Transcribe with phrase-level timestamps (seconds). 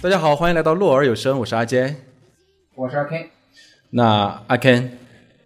[0.00, 1.96] 大家好，欢迎来到洛尔有声，我是阿坚，
[2.76, 3.26] 我是阿 Ken。
[3.90, 4.90] 那阿 Ken，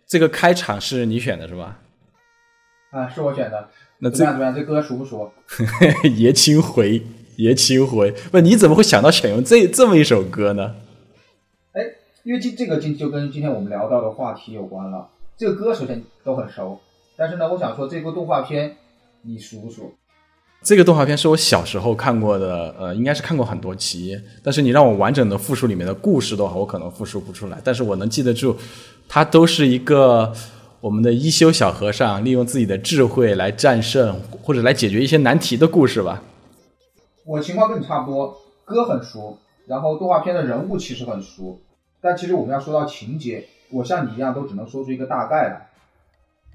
[0.07, 1.81] 这个开场是你选的是吧？
[2.91, 3.71] 啊，是我选的。
[4.01, 4.35] 那怎么样？
[4.35, 4.55] 怎么样？
[4.55, 5.33] 这歌熟不熟？
[6.19, 7.03] 爷青回，
[7.37, 8.11] 爷青回。
[8.31, 10.75] 不，你怎么会想到选用这这么一首歌呢？
[11.73, 11.83] 哎，
[12.23, 15.09] 因为今这个今就跟今天我们聊到的话题有关了。
[15.39, 16.79] 这个歌首先都很熟，
[17.17, 18.77] 但是呢，我想说这部动画片
[19.23, 19.95] 你熟不熟？
[20.63, 24.17] 这个动画片是我小时候看过的，呃，应该是看过很多集。
[24.45, 27.59] 但是你让我完整的复述里面的故事的话，我可能复述不出来。
[27.65, 28.57] 但是我能记得住，
[29.09, 30.33] 它都是一个
[30.81, 36.23] 我们的一休小和尚利用自己的智慧来战胜或者来解决一些难题的故事吧。
[37.25, 41.59] 我情况跟你差不多，歌很熟，然后动画片的人物其实很熟，
[42.01, 45.71] 但其实我们要说到情节，我像你一样都只能说出一个大概来。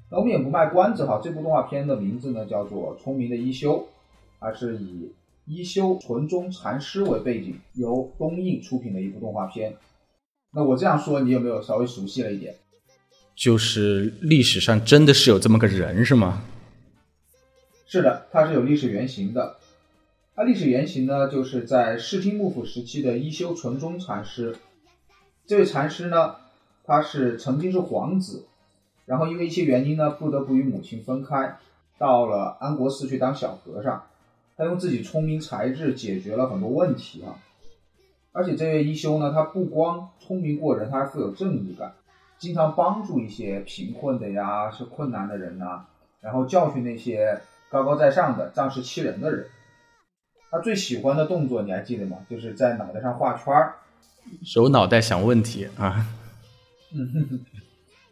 [0.09, 3.73] 那我们也不卖关子哈，这部动画片的名字呢叫做《聪明的一休》。
[4.39, 5.11] 而是以
[5.45, 9.75] 一休纯宗禅师为背景，由东映出品的一部动画片。
[10.51, 12.55] 那我这样说，你有没有稍微熟悉了一点？
[13.35, 16.41] 就是历史上真的是有这么个人是吗？
[17.85, 19.57] 是的，他是有历史原型的。
[20.35, 24.55] 他历史原型呢，就是在室町幕府时期的一休纯宗禅师。
[25.45, 26.35] 这位禅师呢，
[26.83, 28.45] 他是曾经是皇子，
[29.05, 31.57] 然后因为一些原因呢，不得不与母亲分开，
[31.97, 34.03] 到了安国寺去当小和尚。
[34.57, 37.37] 他用自己聪明才智解决了很多问题啊，
[38.31, 41.93] 而且这位一休呢，他不光聪明过人，他还富有正义感，
[42.39, 45.85] 经常帮助一些贫困的呀、是困难的人呐，
[46.21, 47.39] 然后教训那些
[47.69, 49.45] 高高在上的仗势欺人的人。
[50.49, 52.17] 他最喜欢的动作你还记得吗？
[52.27, 53.75] 就是在脑袋上画圈儿，
[54.43, 56.03] 手脑袋想问题啊。
[56.95, 57.45] 嗯，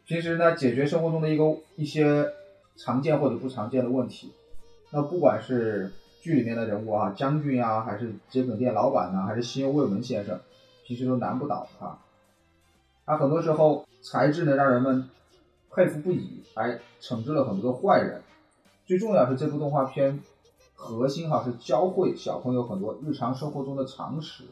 [0.06, 2.28] 平时呢，解决生活中的一个一些
[2.78, 4.32] 常见或者不常见的问题，
[4.92, 5.92] 那不管是。
[6.26, 10.40] 剧里面的人物啊，将军啊，还是桔梗店老板呢，还是西游卫门先生，
[10.84, 12.00] 其实都难不倒他。
[13.06, 15.08] 他很多时候才智呢，让人们
[15.70, 18.24] 佩服不已，还惩治了很多的坏人。
[18.88, 20.20] 最重要是这部动画片
[20.74, 24.46] 核心哈是教会小朋友很多日常生活中的常识。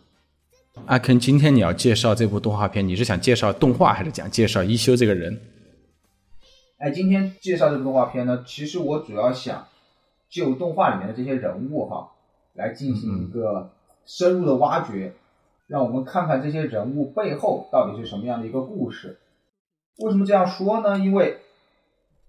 [0.86, 5.42] 阿肯，今天你要介绍这部动画片，你是想介绍动画，还是讲介绍一休这个人？
[6.78, 9.68] 哎，今天介绍这部动画片呢，其实我主要想。
[10.34, 12.10] 就动画里面的这些人物哈，
[12.54, 13.70] 来进行一个
[14.08, 15.14] 深入的挖掘，
[15.68, 19.20] 让我们看看这些人物背后到底是什么样的一个故事。
[20.00, 20.98] 为什么这样说呢？
[20.98, 21.40] 因为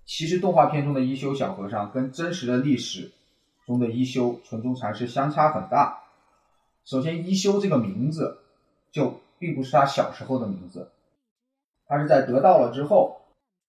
[0.04, 3.10] 其实动画片中的一休小和尚跟真实的历史
[3.64, 6.02] 中的一休纯宗禅师相差很大。
[6.84, 8.36] 首先，一休这个名字
[8.92, 10.90] 就并不是他小时候的名字，
[11.86, 13.22] 他是在得到了之后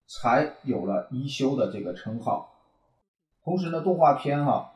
[0.08, 2.52] 才有了一休的这个称号。
[3.46, 4.74] 同时呢，动画片哈，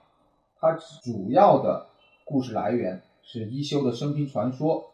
[0.59, 1.87] 它主要的
[2.23, 4.93] 故事来源是一休的生平传说，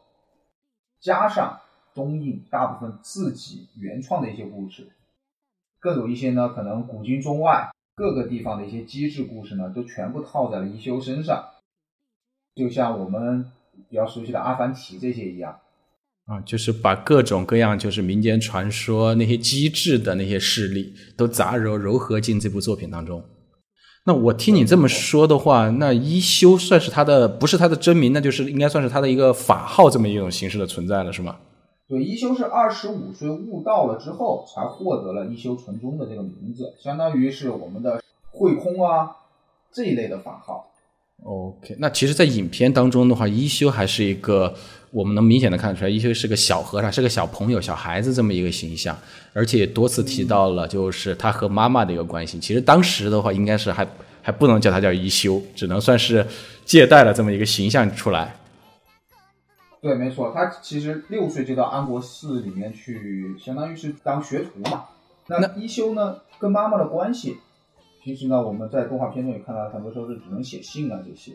[1.01, 1.59] 加上
[1.93, 4.87] 东映大部分自己原创的一些故事，
[5.77, 11.45] 更有一些呢，可能古今中外各个地方的一些机智故事呢，都全部套在了一休身上，
[12.55, 13.51] 就像我们
[13.89, 15.59] 比较熟悉的阿凡提这些一样，
[16.27, 23.21] 啊，就是把各种各样就是民间传说那些机智的那些势力都杂糅糅合进这部作品当中。
[24.07, 31.37] 那我听你这么说的话，那一休算是他的，不是他的真名，那就是应该算是他的一个法号这么一种形式的存在了，是吗？
[31.87, 38.01] 对，一休是二十五岁悟道了之后才获得了一休纯宗的这个名字，相当于是我们的
[38.31, 39.17] 慧空啊
[39.71, 40.71] 这一类的法号。
[41.23, 44.53] OK，那其实，在影片当中的话，一休还是一个
[44.95, 48.97] 我们能明显的看出来，一休是个小和尚，是个小朋友、小孩子这么一个形象，
[49.33, 52.39] 而且多次提到了就是他和妈妈的一个关系。
[52.39, 53.85] 其实当时的话，应该是还
[54.21, 56.25] 还不能叫他叫一休，只能算是
[56.63, 58.37] 借贷了这么一个形象出来。
[59.81, 64.85] 对，没错，他其实六岁就到安国寺里面去，相当于是当学徒嘛。
[65.27, 67.35] 那一休呢，跟妈妈的关系？
[68.01, 71.33] 平时呢，我们在动画片中也看到，很多时候是只能写信啊这些。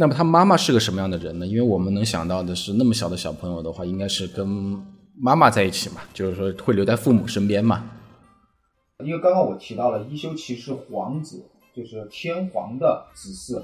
[0.00, 1.44] 那么他妈妈是个什么样的人呢？
[1.44, 4.46] 因为我们能想到的是，那么小的小朋友的话，应该是跟
[5.16, 7.90] 妈妈在一起嘛，就是说会留在父母身边嘛。
[9.04, 13.60] 因为刚刚我提到了一休其实皇子，就是天皇的子嗣。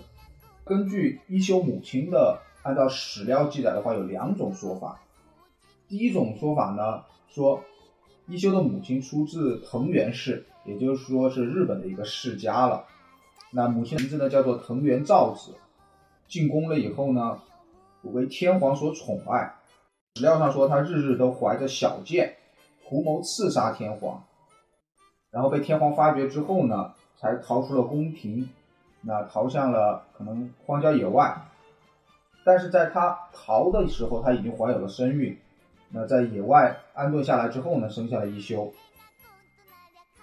[0.65, 5.01] 根据一休母亲的按照史料记载的话，有两种说法。
[5.89, 7.63] 第一种说法呢，说
[8.27, 10.45] 一休的母亲出自藤原氏。
[10.67, 12.87] 也就是说是日本的一个世家了，
[13.53, 15.53] 那母亲名字呢叫做藤原照子，
[16.29, 17.39] 进宫了以后呢，
[18.03, 19.55] 为天皇所宠爱。
[20.17, 22.37] 史料上说他日日都怀着小剑，
[22.87, 24.23] 图谋刺杀天皇，
[25.31, 28.49] 然后被天皇发觉之后呢，才逃出了宫廷，
[29.01, 31.37] 那逃向了可能荒郊野外。
[32.45, 35.37] 但是在他逃的时候，他已经怀有了身孕。
[35.89, 38.73] 那在野外安顿下来之后呢，生下了一休。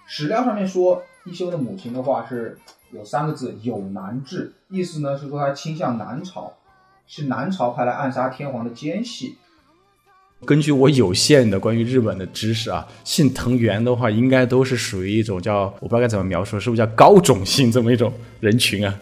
[0.06, 2.58] 史料上面说，一休的母亲的话是
[2.94, 6.54] 有三个字“有难治”，意思呢是说他倾向南朝，
[7.08, 9.36] 是南朝派来暗杀天皇的奸细。
[10.46, 19.00] 根据我有限的关于日本的知识啊，姓藤原的话，应该都是属于一种叫我不知道该怎么描述，是不是叫高种姓这么一种人群啊？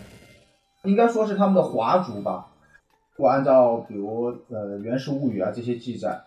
[0.84, 2.48] 应该说是他们的华族吧。
[3.16, 6.22] 如果按照比如呃《源氏物语》啊这些记载，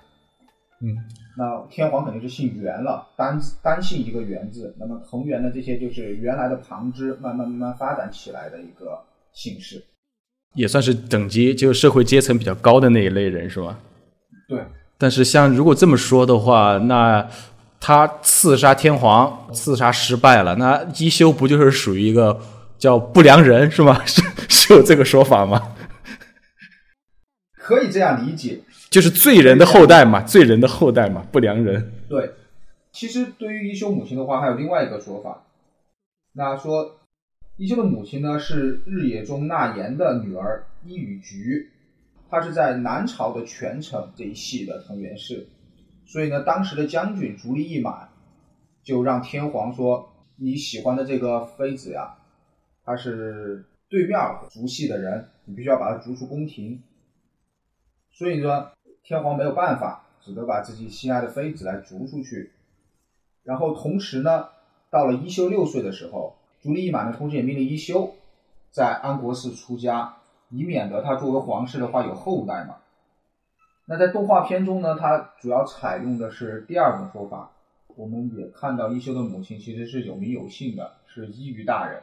[0.82, 0.98] 嗯，
[1.38, 4.74] 那天皇肯定是姓元了，单单姓一个元字。
[4.80, 9.00] 那么藤原的这些就是原来的旁支，慢慢慢慢发展起来的一个
[9.32, 9.82] 姓氏，
[10.54, 13.78] 也算是等级就是社会阶层比较高的那一类人是吧？
[14.48, 14.60] 对。
[14.98, 17.28] 但是，像如果这么说的话，那
[17.80, 22.40] 他刺杀天皇，刺杀失败了，那一休不就是属于一个
[22.78, 24.00] 叫不良人是吗？
[24.06, 25.74] 是是有这个说法吗？
[27.54, 28.60] 可以这样理解，
[28.92, 31.90] 就是罪人的后代嘛，罪人的后代嘛，不良人。
[32.10, 32.30] 对，
[32.92, 35.46] 其实对于一休母亲的话，还有另外一个说法，
[36.34, 37.00] 那说
[37.56, 41.70] 一休的母亲呢是日野中纳言的女儿伊予菊。
[42.28, 45.46] 她是在南朝的权臣这一系的藤原氏，
[46.04, 48.10] 所以呢，当时的将军足利义满
[48.82, 52.14] 就让天皇说：“你喜欢的这个妃子呀，
[52.84, 54.18] 她是对面
[54.50, 56.82] 族系的人，你必须要把她逐出宫廷。”
[58.14, 58.70] 所以说，
[59.04, 62.52] 天皇没有办法，只得把自己心爱的妃子来逐出去。
[63.42, 64.48] 然后同时呢，
[64.90, 68.14] 到了一休六岁的时候，足利义满呢，同时也命令一休
[68.70, 70.16] 在安国寺出家。
[70.54, 72.76] 以免得他作为皇室的话有后代嘛。
[73.86, 77.52] 那在动画片中呢，它主要采用的是第二种说法。
[77.96, 82.02] 我们也看到一休的母亲其实是有名有姓的，是伊予大人。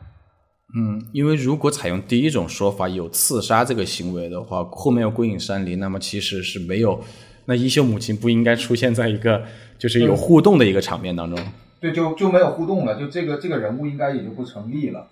[0.75, 7.01] 嗯，因为如果采用第一种说法，有刺杀这个行为的话，后面有归隐山林，那么其实是没有。
[7.45, 9.43] 那一休母亲不应该出现在一个
[9.79, 11.43] 就是有互动的一个场面当中。
[11.79, 15.07] 对，就就没有互动了，就这个这个人物应该也就不成立了。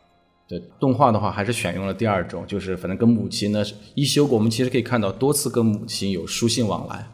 [0.48, 3.64] 对动画的话，还是选用了第二种，就是反正跟母亲呢，
[3.96, 7.08] 一休我们其实可以看到多次跟母亲有书信往来。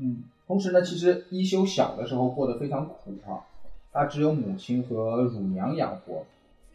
[0.00, 3.42] 嗯，同时呢，其实一休小的时候过得非常苦啊，
[3.92, 6.24] 他只有母亲和乳娘养活。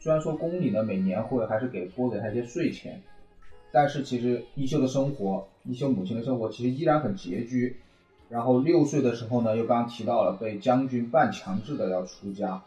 [0.01, 3.00] 虽然说宫里呢每年会还是给拨给他一些税钱，
[3.71, 7.80] 但是其实一休的生活，一休母亲的生活其实依然很拮据。
[8.27, 12.63] 然后六岁的时候呢，又刚刚提到了被将军半强制的要出家。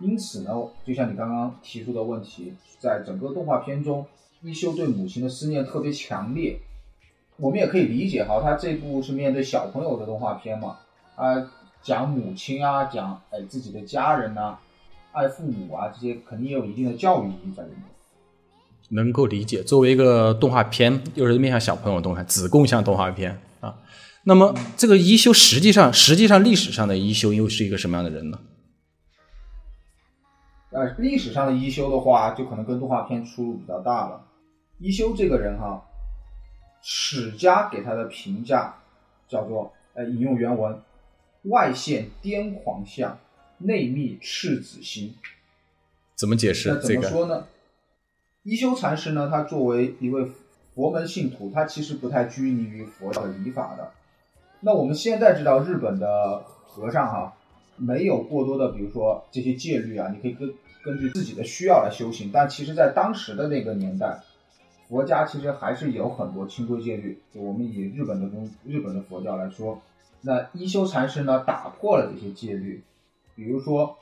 [0.00, 0.50] 因此呢，
[0.84, 4.04] 就像你刚刚提出的问题，在整个动画片中，
[4.42, 6.58] 一休对母亲的思念特别强烈。
[7.36, 10.78] 我们也可以理解哈，他这部是面对小朋友的动画片嘛，
[11.14, 11.52] 啊，
[11.82, 14.58] 讲母亲啊，讲哎自己的家人呐，
[15.16, 17.80] 爱父母啊，这些肯定也有一定的教育意义在里面。
[18.90, 23.78] 能够理解，作为一个动画片，又是面向小朋友的动画，子贡向动画片啊，
[24.24, 28.38] 那么这个一休实际上，实际上历史上的一休又是一个什么样的人呢？
[30.70, 34.20] 呃，历史上的一休的话，就可能跟动画片出入比较大了。
[34.78, 35.82] 一休这个人哈，
[36.82, 38.74] 史家给他的评价
[39.26, 40.78] 叫做，呃，引用原文：
[41.44, 43.18] 外现癫狂相，
[43.58, 45.14] 内密赤子心。
[46.14, 46.70] 怎么解释？
[46.70, 47.46] 那怎么说呢？
[48.42, 50.26] 一休禅师呢，他作为一位
[50.74, 53.92] 佛门信徒，他其实不太拘泥于佛教的礼法的。
[54.60, 57.36] 那我们现在知道，日本的和尚哈，
[57.76, 60.54] 没有过多的，比如说这些戒律啊，你可以根。
[60.84, 64.20] 根据自己的需要来修行，但其实，在当时的那个年代，
[64.88, 67.20] 佛家其实还是有很多清规戒律。
[67.34, 69.82] 就我们以日本的宗日本的佛教来说，
[70.20, 72.84] 那一休禅师呢，打破了这些戒律。
[73.36, 73.96] 比如说，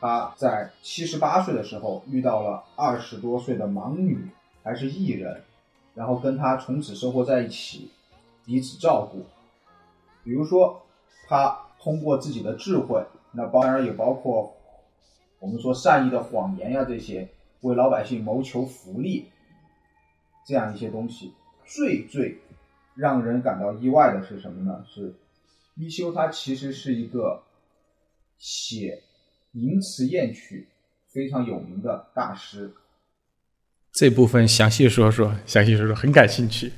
[0.00, 4.28] 他在七十八岁的时候遇到了二十多岁的盲女，
[4.62, 5.42] 还是艺人，
[5.94, 7.90] 然后跟他从此生活在一起，
[8.46, 9.26] 彼此照顾。
[10.24, 10.80] 比如说，
[11.26, 14.54] 他通过自己的智慧，那当然也包括。
[15.40, 17.28] 我们说善意的谎言呀，这些
[17.60, 19.28] 为老百姓谋求福利，
[20.44, 21.32] 这样一些东西，
[21.64, 22.40] 最最
[22.96, 24.84] 让人感到意外的是什么呢？
[24.88, 25.14] 是
[25.76, 27.44] 一休他其实是一个
[28.38, 29.02] 写
[29.52, 30.68] 淫词艳曲
[31.08, 32.72] 非常有名的大师。
[33.92, 36.72] 这部分详细说说，详细说说，很感兴趣。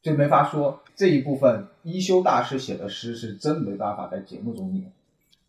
[0.00, 4.92] 这没法说，这一部分一休大师写的诗是真没办法在节目中念。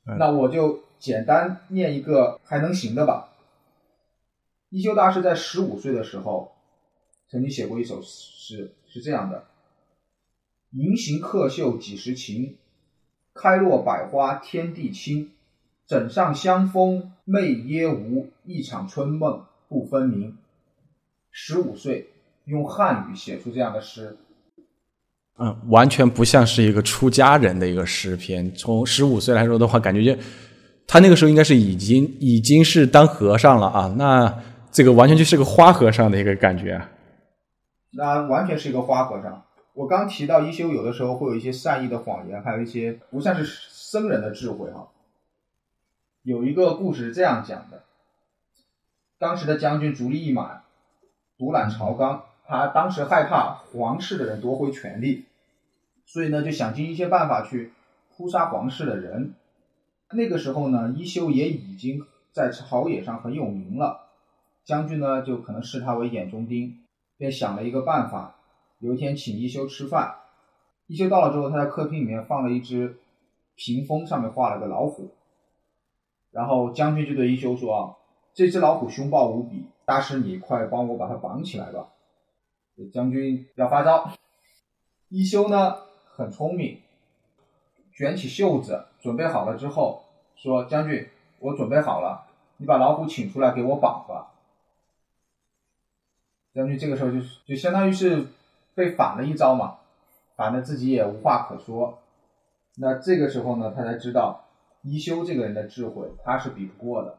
[0.03, 0.84] 那我就。
[1.00, 3.34] 简单念一个还能行的吧。
[4.67, 6.51] 一休大师在十五岁的时候，
[7.29, 9.46] 曾经写过一首诗，是这样的
[10.75, 12.58] ：“银行客袖几时晴？
[13.34, 15.32] 开落百花天地清。
[15.88, 20.38] 枕上香风媚耶无，一场春梦不分明。”
[21.32, 22.10] 十五岁
[22.46, 24.18] 用汉语写出这样的诗。
[25.40, 28.54] 嗯，完全不像是一个出家人的一个诗篇。
[28.54, 30.22] 从十五岁来说的话，感觉就
[30.86, 33.96] 他那个时候应该是已经已经是当和尚了啊。
[33.98, 36.80] 那这个完全就是个花和尚的一个感觉。
[37.92, 39.46] 那完全是一个花和尚。
[39.80, 44.90] 我刚提到一休有的时候会有一些善意的谎言，还有一些不像是僧人的智慧哈。
[46.22, 47.84] 有一个故事是这样讲的：
[49.18, 50.64] 当时的将军足利义满
[51.38, 55.24] 独揽朝纲，他当时害怕皇室的人夺回权力。
[56.06, 57.72] 所以呢，就想尽一切办法去
[58.18, 59.34] 扑杀皇室的人。
[60.12, 64.10] 那个时候呢，一休也已经在朝野上很有名了。
[64.66, 66.80] 将军呢，就可能视他为眼中钉，
[67.16, 68.36] 便想了一个办法。
[68.80, 70.16] 有一天请一休吃饭，
[70.88, 72.98] 一休到了之后，他在客厅里面放了一只
[73.56, 75.12] 屏风，上面画了个老虎。
[76.32, 77.98] 然后将军就对一休说：“，
[78.34, 81.90] 这只老虎凶暴无比，大师你快帮我把它绑起来吧。”
[82.94, 84.12] 将军要发招，
[85.10, 85.76] 一休呢？
[86.16, 86.80] 很聪明，
[87.94, 90.04] 卷起袖子，准备好了之后，
[90.36, 91.10] 说：“将军，
[91.40, 94.32] 我准备好了，你把老虎请出来给我绑吧。”
[96.54, 98.28] 将军这个时候就是就相当于是
[98.76, 99.76] 被反了一招嘛，
[100.36, 102.00] 反的自己也无话可说。
[102.78, 104.46] 那这个时候呢，他才知道
[104.84, 107.18] 一休这个人的智慧，他是比不过的。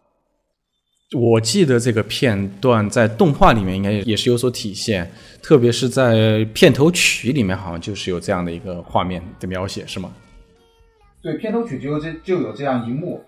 [1.19, 5.11] 我记得这个片段在动画里面应该也是有所体现，
[5.42, 10.12] 特别是在片头曲里面，好像就是有这样的一个画面的描写，是吗？
[11.21, 13.25] 对，片头曲就这就有这样一幕。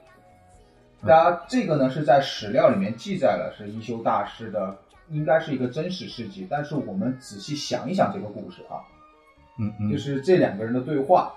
[1.04, 4.78] 当然，这个呢是在史料里面记载了是一休大师的，
[5.12, 6.46] 应该是一个真实事迹。
[6.50, 8.82] 但是我们仔细想一想这个故事啊，
[9.58, 11.32] 嗯嗯，就是这两个人的对话，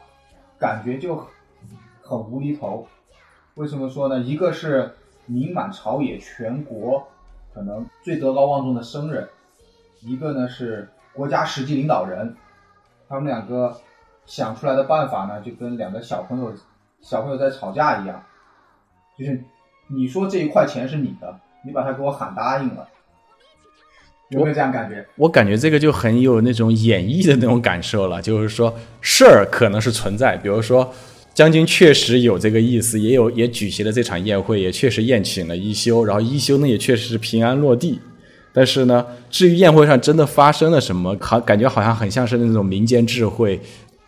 [0.57, 1.15] 感觉就
[2.01, 2.87] 很无厘头。
[3.53, 4.19] 为什么说呢？
[4.19, 4.91] 一个是。
[5.27, 7.03] 名满朝野，全国
[7.51, 9.27] 可能最德高望重的僧人，
[10.01, 12.37] 一个呢是国家实际领导人，
[13.09, 13.75] 他们两个
[14.27, 16.53] 想出来的办法呢，就跟两个小朋友
[17.01, 18.23] 小朋友在吵架一样，
[19.17, 19.43] 就是
[19.87, 22.87] 你说这一块钱是你的，你把他给我喊答应了，
[24.29, 25.05] 有没有这样感觉？
[25.15, 30.93] 我感觉这个就很有那种演绎的那种感受了，就是说事儿可能是存在，比如说。
[31.35, 37.99] 将军确实有这个意思，也有也举行了这场宴会，也确实宴请了一休，然后一休呢也确实是平安落地。
[38.53, 43.59] 但是呢，至于宴会上真的发生了什么，好感觉好像很像是那种民间智慧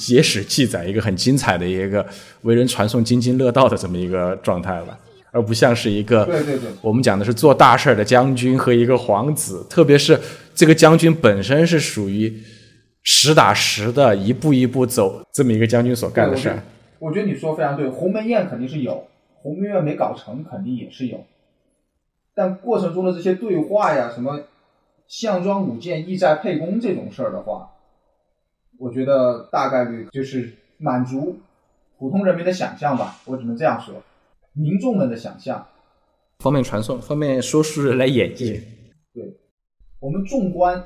[0.08, 2.06] 野史记载一个很精彩的一个
[2.44, 4.98] 为人传颂津津乐道的这么一个状态了，
[5.32, 10.20] 而不像是一个对对对，我们讲的是做大事儿的将军和一个皇子，特别是
[10.56, 12.42] 这个将军本身是属于
[13.04, 16.64] 实打实的一步一步走这么一个将军所干的事儿。
[17.00, 21.26] 我觉得你说非常对，鸿门宴肯定是有，鸿门宴没搞成肯定也是有，
[22.34, 24.42] 但过程中的这些对话呀，什么
[25.08, 27.70] 项庄舞剑、意在沛公这种事儿的话，
[28.80, 31.38] 我觉得大概率就是满足
[32.00, 33.96] 普通人民的想象吧，我只能这样说，
[34.58, 35.68] 民众们的想象，
[36.40, 38.60] 方便传送，方便说书人来演绎。
[39.14, 39.38] 对，
[40.00, 40.84] 我们纵观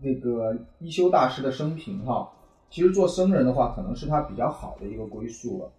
[0.00, 2.30] 那个一休大师的生平哈。
[2.70, 5.72] 其实做僧人的话，可能是他比较好的一个归宿了。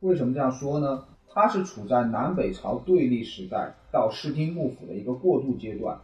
[0.00, 1.04] 为什么这样说呢？
[1.32, 5.96] 他是处在南北朝对立时代到室町幕府的一个过渡阶段，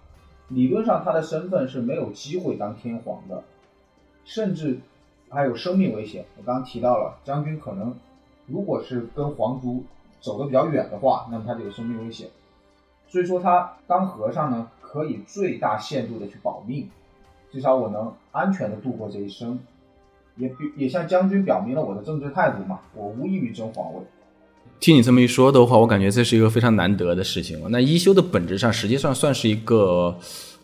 [0.46, 3.42] 理论上他的身份是没有机会当天皇的，
[4.24, 4.78] 甚至
[5.28, 6.24] 还有生命危险。
[6.36, 7.96] 我刚刚提到了将军可能，
[8.46, 9.82] 如果是跟皇族
[10.20, 12.28] 走得比较远的话，那么他就有生命危险。
[13.08, 16.88] 所以说他当和尚呢，可以最大限度的去保命，
[17.50, 19.58] 至少我能安全的度过这一生。
[20.36, 24.00] 也也向将军表明了我的政治态度嘛，我无意于争皇位。
[24.78, 27.68] 听你这么一说的话，我感觉这是一个非常难得的事情了。
[27.68, 30.16] 那一休的本质上实际上算是一个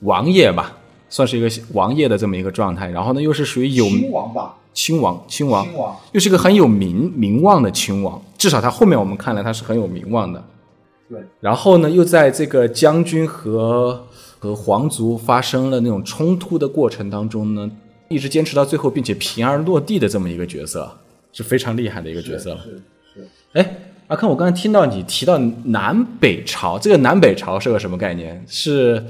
[0.02, 0.76] 王爷吧，
[1.14, 2.90] 算是一个王爷的这么一个状态。
[2.90, 8.20] 然后呢，又是属于有亲王吧，亲王，亲王，亲王，又是一个很有名名望的亲王。
[8.36, 10.42] 至少他后面我们看来他是很有名望的。
[11.08, 11.20] 对。
[11.38, 14.04] 然后呢，又在这个将军和
[14.40, 17.70] 和皇族发生了那种冲突的过程当中呢。
[18.08, 20.94] 一直坚持到最后，并且平安落地的这么一个角色，
[21.32, 22.56] 是非常厉害的一个角色。
[22.62, 22.82] 是
[23.14, 23.28] 是。
[23.54, 23.76] 哎，
[24.08, 28.44] 阿康，我刚才听到你提到南北朝，这个南北朝是个什么概念？
[28.46, 29.02] 是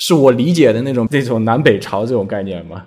[0.00, 2.86] 是我理解的那种那种南北朝这种概念吗？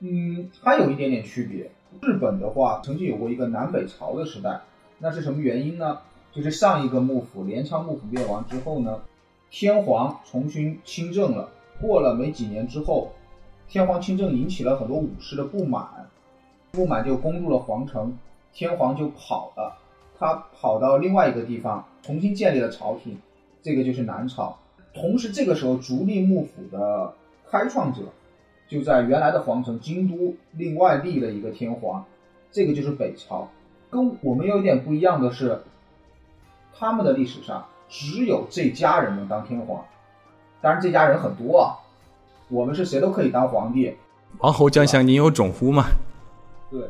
[0.00, 1.70] 嗯，它有一点点区别。
[2.00, 4.62] 日本的话，曾经有过一个南北朝的时代，
[4.98, 6.00] 那是什么原因呢？
[6.32, 8.98] 就是上一个幕府镰仓幕府灭亡之后呢，
[9.48, 11.48] 天皇重新亲政了。
[11.80, 13.12] 过了没几年之后。
[13.68, 15.86] 天皇亲政引起了很多武士的不满，
[16.72, 18.18] 不满就攻入了皇城，
[18.52, 19.78] 天皇就跑了，
[20.18, 23.16] 他跑到另外一个地方，重新建立了朝廷，
[23.62, 24.58] 这个就是南朝。
[24.94, 27.14] 同时，这个时候足利幕府的
[27.50, 28.02] 开创者
[28.68, 32.04] 就在原来的皇城京都另外立了一个天皇，
[32.50, 33.48] 这个就是北朝。
[33.90, 35.62] 跟我们有一点不一样的是，
[36.74, 39.84] 他们的历史上只有这家人能当天皇，
[40.60, 41.76] 当然这家人很多啊，
[42.48, 43.94] 我们是谁都可以当皇帝。
[44.38, 45.84] 王侯将相宁有种乎嘛？
[46.70, 46.88] 对，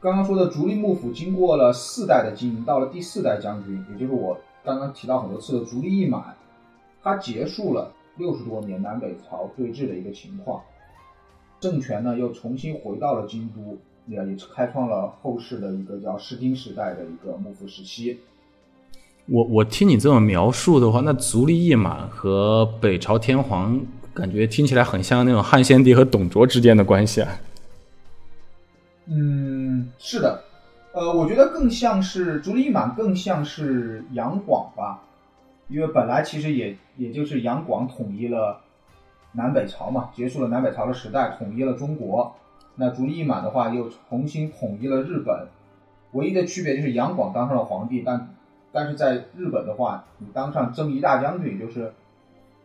[0.00, 6.36] 刚刚说的足利幕府经过了四代的经营，到了第四代将军，也就是我刚刚提到很多次的足利义满，
[7.02, 10.62] 他结束了六十多年南北朝对峙的一个情况，
[11.58, 18.18] 政权呢又重新回到了京都，也也开创了后世的一个叫室町时代的一个幕府时期。
[19.26, 23.80] 我我听你这么描述的话，那足利义满和北朝天皇。
[24.12, 27.40] 感觉听起来很像那种汉献帝和董卓之间的关系啊。
[29.06, 30.42] 嗯，是的，
[30.92, 35.00] 呃，我觉得更像是足利义满，更像是杨广吧，
[35.70, 38.60] 因为本来其实也也就是杨广统一了
[39.32, 42.34] 南北朝嘛，结束了南北朝的时代，统一了中国。
[42.74, 45.46] 那足利义满的话又重新统一了日本，
[46.12, 48.34] 唯一的区别就是杨广当上了皇帝，但
[48.72, 51.92] 但是在日本的话，你当上征夷大将军，就是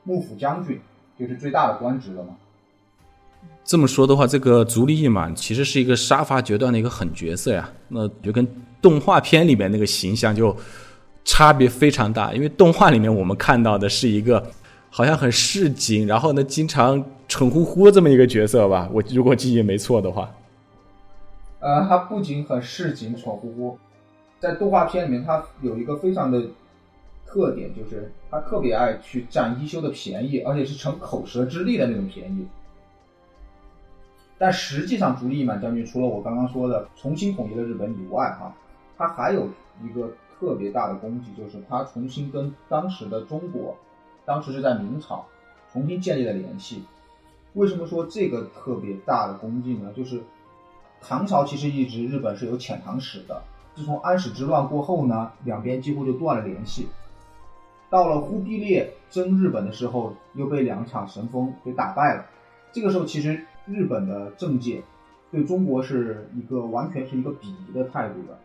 [0.03, 0.79] 幕府将军。
[1.17, 2.35] 就是最大的官职了嘛。
[3.63, 7.69] 这么说的话，这个足利义满其实是一个杀伐决断的一个狠角色呀。
[7.87, 8.45] 那就跟
[8.81, 10.53] 动画片里面那个形象就
[11.25, 12.33] 差别非常大。
[12.33, 14.41] 因为动画里面我们看到的是一个
[14.89, 18.89] 好像很市井，然后呢经常蠢乎乎这么一个角色吧。
[18.93, 20.31] 我如果记忆没错的话。
[21.59, 23.77] 呃，他不仅很市井蠢乎乎，
[24.39, 26.41] 在动画片里面他有一个非常的。
[27.27, 32.47] 特点就是他特别爱去占一休的便宜，而且是逞口舌之力的那种便宜。
[34.37, 38.55] 但实际上，足利义满将军除了我刚刚说的重新统一了日本以外，哈，
[38.97, 39.49] 他还有
[39.83, 40.07] 一个
[40.39, 43.75] 特别大的功绩，就是他重新跟当时的中国，
[44.25, 45.25] 当时是在明朝，
[45.71, 46.83] 重新建立了联系。
[47.53, 49.93] 为什么说这个特别大的功绩呢？
[49.95, 50.21] 就是
[51.01, 53.41] 唐朝其实一直日本是有遣唐使的，
[53.75, 56.87] 自从安史之乱过后呢，两边几乎就断了联系。
[57.89, 62.25] 到了忽必烈征日本的时候，又被两场神风给打败了。
[62.73, 64.83] 这个时候，其实日本的政界
[65.31, 68.37] 对中国是一个完全是一个鄙夷的态度的。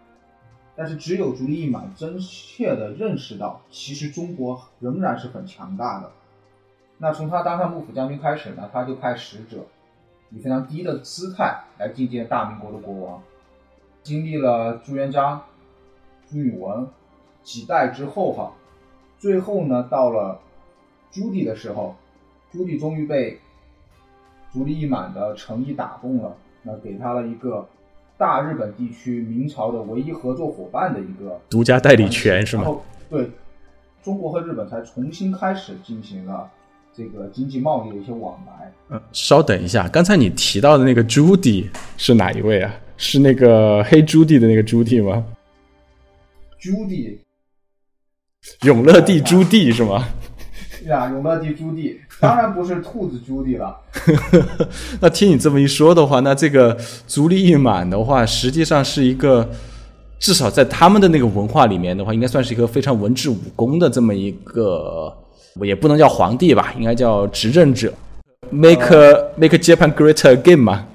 [0.76, 6.10] 但是，只有足利义满真切的认识到，其实中国仍然是很强大的。
[6.98, 9.66] 那从他当上幕府将军开始呢，他就派使者
[10.30, 13.22] 以非常低的姿态来觐见大明国的国王。
[14.02, 15.42] 经历了朱元璋、
[16.30, 16.88] 朱允文
[17.42, 18.52] 几代之后，哈。
[19.18, 20.40] 最后呢，到了
[21.10, 21.94] 朱棣的时候，
[22.50, 23.38] 朱棣终于被
[24.50, 27.68] 足利义满的诚意打动了，那给他了一个
[28.20, 32.66] 大日本地区明朝的唯一合作伙伴的一个独家代理权，是吗？
[33.08, 33.26] 对，
[34.02, 36.46] 中国和日本才重新开始进行了
[36.94, 38.70] 这个经济贸易的一些往来。
[38.90, 42.70] 嗯，稍等一下，刚才你提到的那个朱棣是哪一位啊？
[42.98, 45.24] 是那个黑朱棣的那个朱棣吗？
[46.58, 47.16] 朱棣。
[48.64, 50.06] 永乐帝朱棣是吗？
[50.86, 53.76] 呀，永乐帝朱棣当然不是兔子朱棣了。
[55.00, 59.48] 那听你这么一说的话，那这个足利义满的话，实际上是一个
[60.18, 65.14] 至少在他们的那个文化里面的话，应该算是一个非常文治武功的这么一个，
[65.62, 67.92] 也不能叫皇帝吧，应该叫执政者
[68.50, 70.86] ，make make Japan great again 嘛。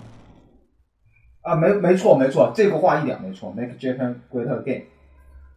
[1.41, 4.81] 啊，没没错没错，这个话一点没错，make Japan great again。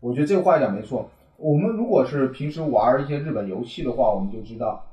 [0.00, 1.10] 我觉得这个话一点没错。
[1.38, 4.84] 我们如果是平时玩一些日本游戏的话，我们就知道，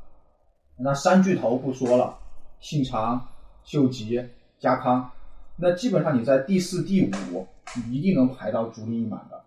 [0.78, 2.20] 那三巨头不说了，
[2.60, 3.28] 信长、
[3.64, 4.24] 秀吉、
[4.60, 5.10] 家康，
[5.56, 7.48] 那基本上你在第四、第五，
[7.88, 9.42] 你一定能排到足利义满的，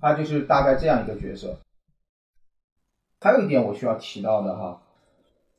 [0.00, 1.56] 他就是大概这样一个角色。
[3.20, 4.82] 还有一点我需要提到的哈，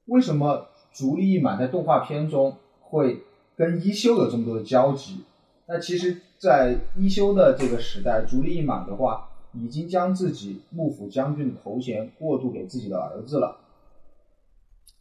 [0.08, 3.23] 为什么足利义满在动画片中会
[3.56, 5.23] 跟一休有这么多的交集？
[5.67, 9.29] 那其实，在一休的这个时代，足利义满的话。
[9.53, 13.57] 已经将自己幕府将军的头衔过渡给自己的儿子了。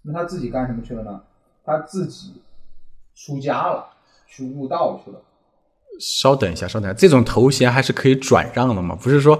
[0.02, 1.22] 那他自己干什么去了呢？
[1.64, 2.32] 他自己
[3.14, 3.86] 出家了，
[4.26, 5.20] 去悟道去了。
[6.00, 8.96] 稍等一下，稍等一下，这种头衔还是可以转让的吗？
[9.00, 9.38] 不是说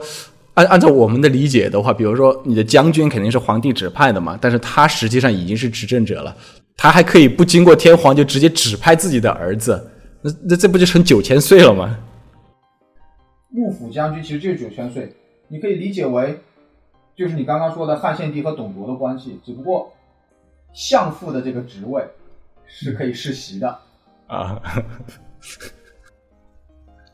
[0.55, 6.37] 按按照我们的理解的话，比如说你的将军肯定是皇帝指派的嘛，但是他实际上已经是执政者了，
[6.77, 11.98] 他还可以不经过天皇就直接指派自己的儿子，那那这不就成九千岁了吗？
[13.55, 15.15] 幕府将军其实就是九千岁，
[15.49, 16.41] 你可以理解为，
[17.15, 19.93] 就是你刚刚说的汉献帝和董卓的关系，只不过
[20.73, 22.03] 相父的这个职位
[22.67, 23.79] 是可以世袭的
[24.27, 24.59] 啊。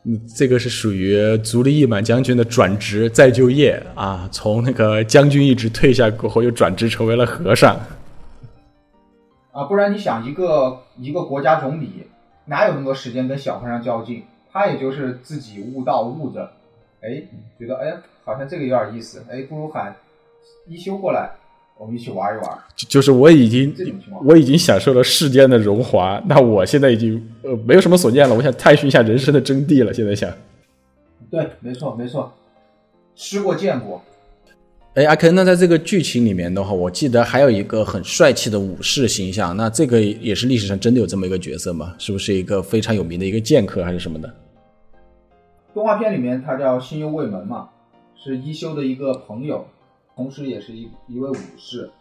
[0.05, 7.77] 嗯，这个是属于足利义满将军的转职再就业啊，从那个将军一职退下过后，又转职成为了和尚。
[9.51, 12.07] 啊，不然你想一个一个国家总理
[12.45, 14.23] 哪有那么多时间跟小和尚较劲？
[14.51, 16.51] 他也就是自己悟道悟着，
[17.01, 17.21] 哎，
[17.57, 19.95] 觉得哎好像这个有点意思，哎，不如喊
[20.67, 21.29] 一休过来，
[21.77, 22.57] 我们一起玩一玩。
[22.75, 23.75] 就就是我已经
[24.23, 29.93] 我已经享受了世间的荣华，那我现在已经呃没有什么所念了，我想探寻一下人生的真谛了。
[29.93, 30.31] 现在想，
[31.29, 32.31] 对，没错没错，
[33.15, 34.01] 吃过见过。
[34.95, 41.93] 哎，阿肯，那在这个剧情里面的话，我记得还有一个很帅气的武士形象，那这个也是历史上真的有这么一个角色吗？
[41.99, 44.33] 是不是一个非常有名的一个剑客还是什么的？
[45.75, 47.69] 动画片里面他叫星幽卫门嘛，
[48.15, 49.67] 是一休的一个朋友，
[50.15, 51.91] 同时也是一一位武士。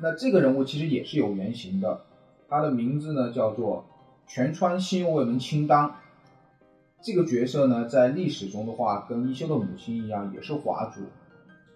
[0.00, 2.00] 那这个人物其实也是有原型的，
[2.48, 3.84] 他的名字呢叫做
[4.26, 5.96] 全川星幽卫门清当。
[7.02, 11.02] 这个角色呢，在历史中的话，跟一休的母亲一样，也是华族。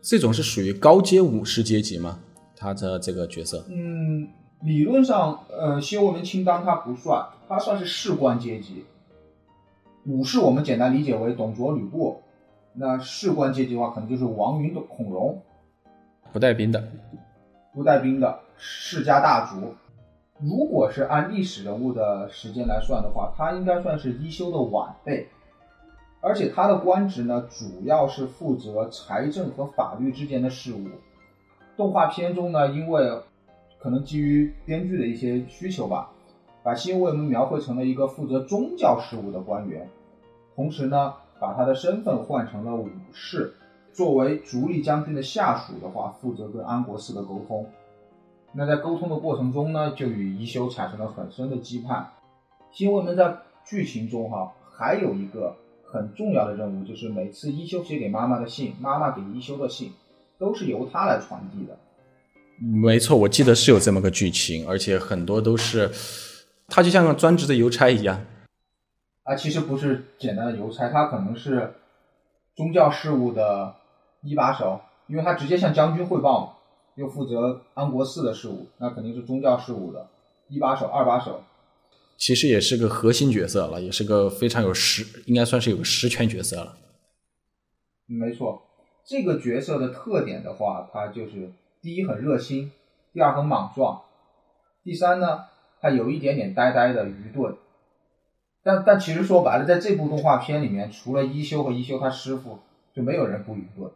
[0.07, 2.21] 这种是属于高阶武士阶级吗？
[2.57, 4.29] 他的这个角色，嗯，
[4.61, 8.85] 理论上，呃，西游卫门清单他不算，他算是士官阶级。
[10.05, 12.23] 武士我们简单理解为董卓、吕布，
[12.73, 15.43] 那士官阶级的话，可能就是王允、孔融，
[16.33, 16.89] 不带兵的。
[17.75, 19.75] 不带兵的世家大族。
[20.39, 25.27] 如果是按历史人物的时间来算的话，他应该算是一休的晚辈，
[26.27, 30.85] 而且他的官职呢，主要是负责财政和法律之间的事务。
[31.77, 33.23] 动画片中呢，因为
[33.79, 36.11] 可能基于编剧的一些需求吧，
[36.65, 39.89] 把新卫门描绘成了一个负责宗教事务的官员，
[40.57, 43.55] 同时呢，把他的身份换成了武士。
[43.93, 47.65] 作为足利将军的下属的话，负责跟安国寺的沟通。
[48.53, 52.07] 那在沟通的过程中呢，就与一休产生了很深的羁绊。
[52.73, 55.55] 新卫门在剧情中哈、还有一个
[55.97, 59.93] 很重要的任务，就是每次一休写给妈妈的信，妈妈给一休的信，
[60.39, 61.77] 都是由他来传递的。
[62.59, 65.91] 没错，我记得是有这么个剧情，而且很多都是
[66.69, 68.21] 他就像个专职的邮差一样。
[69.23, 71.75] 啊，其实不是简单的邮差，他可能是
[72.55, 73.75] 宗教事务的
[74.23, 76.53] 一把手，因为他直接向将军汇报嘛，
[76.95, 80.07] 又负责安国寺的事务，那肯定是宗教事务的
[80.49, 81.43] 一把手、二把手。
[82.17, 86.77] 其实也是个核心角色了，也是个非常有实，应该算是有个实权角色了。
[88.09, 88.63] 嗯没错，
[89.05, 91.51] 这个角色的特点的话，他就是
[91.83, 92.71] 第一很热心，
[93.13, 94.03] 第二很莽撞，
[94.85, 95.47] 第三呢，
[95.81, 97.57] 他有一点点呆呆的愚钝。
[98.63, 102.61] 但但其实说白了，在这部动画片里面，除了一休和一休他师傅，
[102.95, 103.91] 就没有人不愚钝。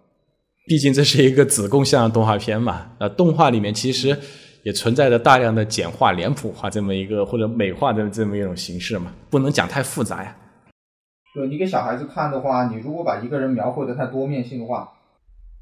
[0.66, 4.18] 毕竟这是一个子贡像动画片嘛，那动画里面其实
[4.62, 10.37] 也存在着大量的简化、脸谱化这么一个或者美化的这么一种形式嘛，不能讲太复杂呀。
[11.35, 14.92] 对你给小孩子看的话，你如果把一个人描绘的太多面性的话，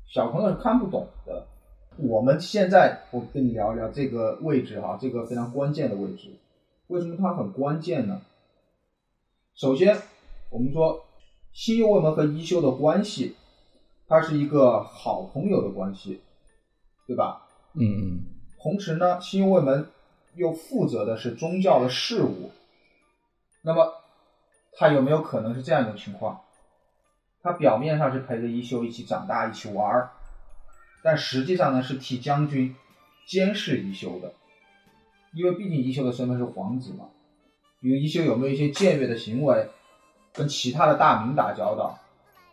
[0.07, 1.47] 小朋友是看不懂的。
[1.99, 6.31] 我们现在我跟你聊一聊这个位置哈，这个非常关键的位置，
[6.87, 8.23] 为什么它很关键呢？
[9.55, 9.99] 首先，
[10.51, 11.05] 我们说
[11.53, 13.35] 西游我们和一休的关系，
[14.07, 16.21] 它是一个好朋友的关系，
[17.07, 17.43] 对吧？
[17.75, 18.21] 嗯嗯，
[18.61, 19.88] 同时呢，新卫门
[20.35, 22.51] 又负责的是宗教的事务。
[23.62, 23.94] 那么，
[24.73, 26.40] 他有没有可能是这样一种情况？
[27.40, 30.11] 他表面上是陪着一休一起长大、一起玩儿，
[31.03, 32.75] 但实际上呢是替将军
[33.27, 34.33] 监视一休的，
[35.33, 37.07] 因为毕竟一休的身份是皇子嘛。
[37.81, 39.68] 比如一休有没有一些僭越的行为，
[40.33, 41.97] 跟其他的大名打交道，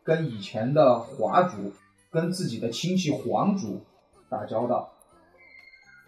[0.03, 1.73] 跟以前的华族、
[2.11, 3.83] 跟自己的亲戚皇族
[4.29, 4.93] 打交道，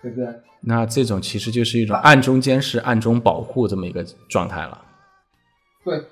[0.01, 0.27] 对不对？
[0.61, 4.83] 那这种其实就是一种暗中监视、暗中保护这么一个状态了。
[5.83, 6.03] 对，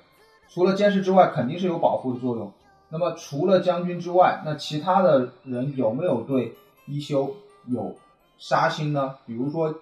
[0.48, 2.52] 除了监视之外，肯定是有保护的作用。
[2.88, 6.54] 那么除了将军之外，那其他的人有没有对
[6.86, 7.36] 一休
[7.68, 7.96] 有
[8.38, 9.16] 杀心呢？
[9.26, 9.74] 比如说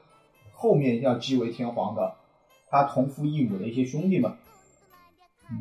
[0.53, 2.15] 后面要继为天皇的，
[2.71, 4.33] 他同父异母的一些兄弟们，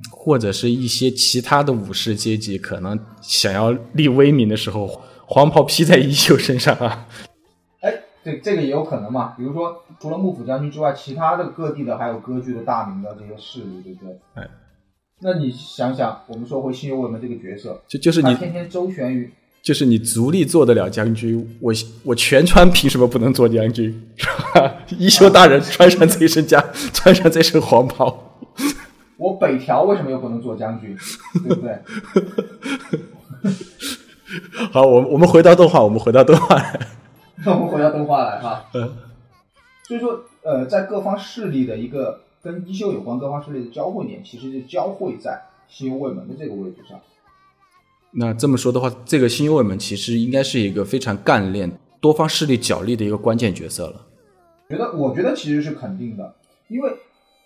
[0.09, 7.07] 或者是一些其他的武士阶级，可能想要立威名的时候，黄袍披在一休身上啊。
[8.23, 9.33] 哎，这这个也有可能嘛。
[9.37, 14.17] 比如说除了幕府将军之外，其他的各地的还有割据的大名的这些势力，对不对？
[14.35, 14.49] 哎，
[15.21, 19.31] 那你想想，我们说回西游卫门这个角色，就就是你他天天周旋于
[19.61, 24.11] 就是你足力做得了将军，我我全川凭什么不能做将军？
[24.17, 24.27] 是
[24.59, 24.75] 吧？
[24.97, 26.61] 一休大人穿上这身甲，
[26.93, 28.41] 穿上这身黄袍，
[29.17, 30.97] 我北条为什么又不能做将军，
[31.45, 31.79] 对不对？
[34.71, 36.79] 好，我们我们回到动画，我们回到动画来。
[37.45, 38.65] 那 我们回到动画来哈。
[38.73, 38.93] 嗯
[39.85, 46.97] 所以说，呃，在各方势力的一个跟一休有关各方势力的交汇点，其实就交汇在新右卫门的这个位置上。
[48.11, 54.05] 那这么说的话，这个新右卫门其实应该是一个非常干练、多方势力角力的一个关键角色了。
[54.69, 56.33] 觉得我觉得其实是肯定的，
[56.69, 56.89] 因为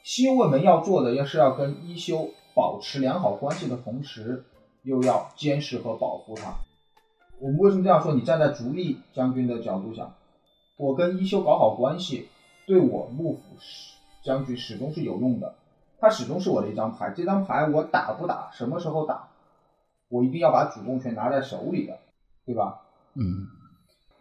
[0.03, 4.43] 新右卫门要做的，要是要跟一休保持良好关系的同时，
[4.83, 6.55] 又要监视和保护他。
[7.39, 8.13] 我们为什么这样说？
[8.13, 10.11] 你站在足利将军的角度想，
[10.75, 12.27] 我跟一休搞好关系，
[12.65, 13.41] 对我幕府
[14.23, 15.53] 将军始终是有用的。
[15.99, 19.29] 他始终是我的一张牌，这张牌我打不打，什么时候打，
[20.09, 21.99] 我一定要把主动权拿在手里的，
[22.45, 22.81] 对吧？
[23.13, 23.45] 嗯，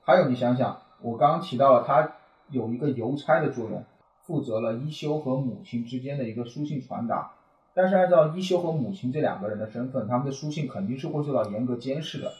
[0.03, 2.13] 还有你想想，我刚刚提到了他
[2.51, 3.83] 有一个邮差的作用，
[4.27, 7.33] 负责了一休和母亲之间的一个书信传达。
[7.75, 12.33] 但是按照一休和母亲这两个人的身份，他们的书信肯定是会受到严格监视的。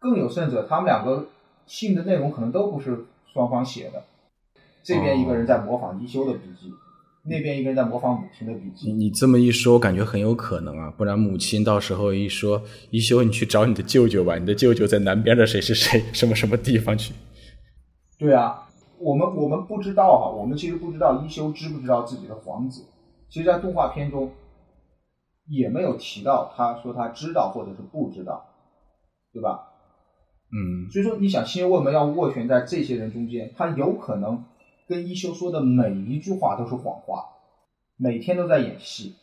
[0.00, 1.28] 更有甚者，他们两个
[1.66, 4.02] 信的内容可能都不是双方写的，
[4.82, 6.72] 这边一个人在模仿一休的笔记。
[7.22, 8.90] 那边一个人在模仿母亲的笔记。
[8.90, 17.12] 你这么一说，我感觉很有可能啊，不然母亲到时候一说一休，你去找你的舅舅吧，你的舅舅在南边的谁是谁，什么什么地方去？
[18.18, 18.66] 对啊，
[18.98, 22.86] 我们我们不知道哈，我们其实不知道一休知不知道自己的皇子。
[23.28, 24.32] 其实，在动画片中
[25.46, 28.46] 也没有提到，他说他知道或者是不知道，
[29.30, 29.69] 对吧？
[30.52, 30.90] 嗯。
[30.90, 33.52] 所以说，你想，新为什么要斡旋在这些人中间？
[33.56, 34.44] 他有可能。
[34.88, 37.22] 跟一休说的每一句话都是谎话，
[37.96, 39.14] 每天都在演戏，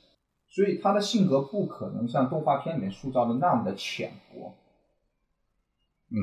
[0.47, 4.55] 所以他的性格不可能像动画片里面塑造的那么的浅薄。
[6.09, 6.15] 嗯，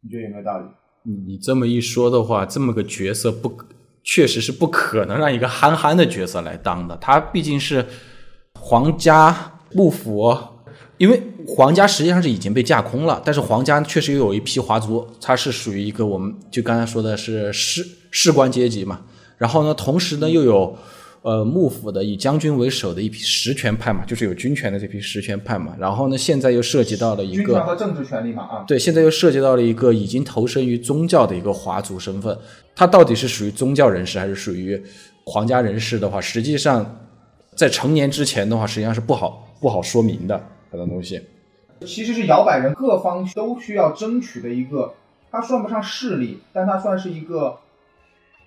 [0.00, 0.66] 你觉得有没有道理？
[1.02, 3.52] 你你这么一说的话，这么个角色不，
[4.04, 6.96] 确实是不可能让一个憨憨的角色来当的。
[6.98, 7.84] 他毕竟是
[8.54, 10.32] 皇家幕府。
[10.98, 19.00] 因为皇家实际上是已经被架空了，但是皇家确实又有一批华族，他是属于一个我们就刚才说的是士士官阶级嘛。
[19.36, 20.76] 然后呢，同时呢又有
[21.22, 25.72] 呃幕府的以将军为首的一批实权派嘛，就是有军权的这批实权派嘛。
[25.78, 28.64] 然后呢，现在又涉及到了一个军权和政治权利嘛啊。
[28.66, 32.36] 对，现在又涉及到了一个已经投身于宗教的一个华族身份，
[32.74, 34.82] 他到底是属于宗教人士还是属于
[35.24, 36.98] 皇家人士的话，实际上
[37.54, 40.42] 在成年之前的话，实际上是不好不好说明的。
[40.70, 41.22] 很多东西，
[41.86, 44.94] 其实是摇摆人各方都需要争取的一个，
[45.30, 47.58] 它算不上势力，但它算是一个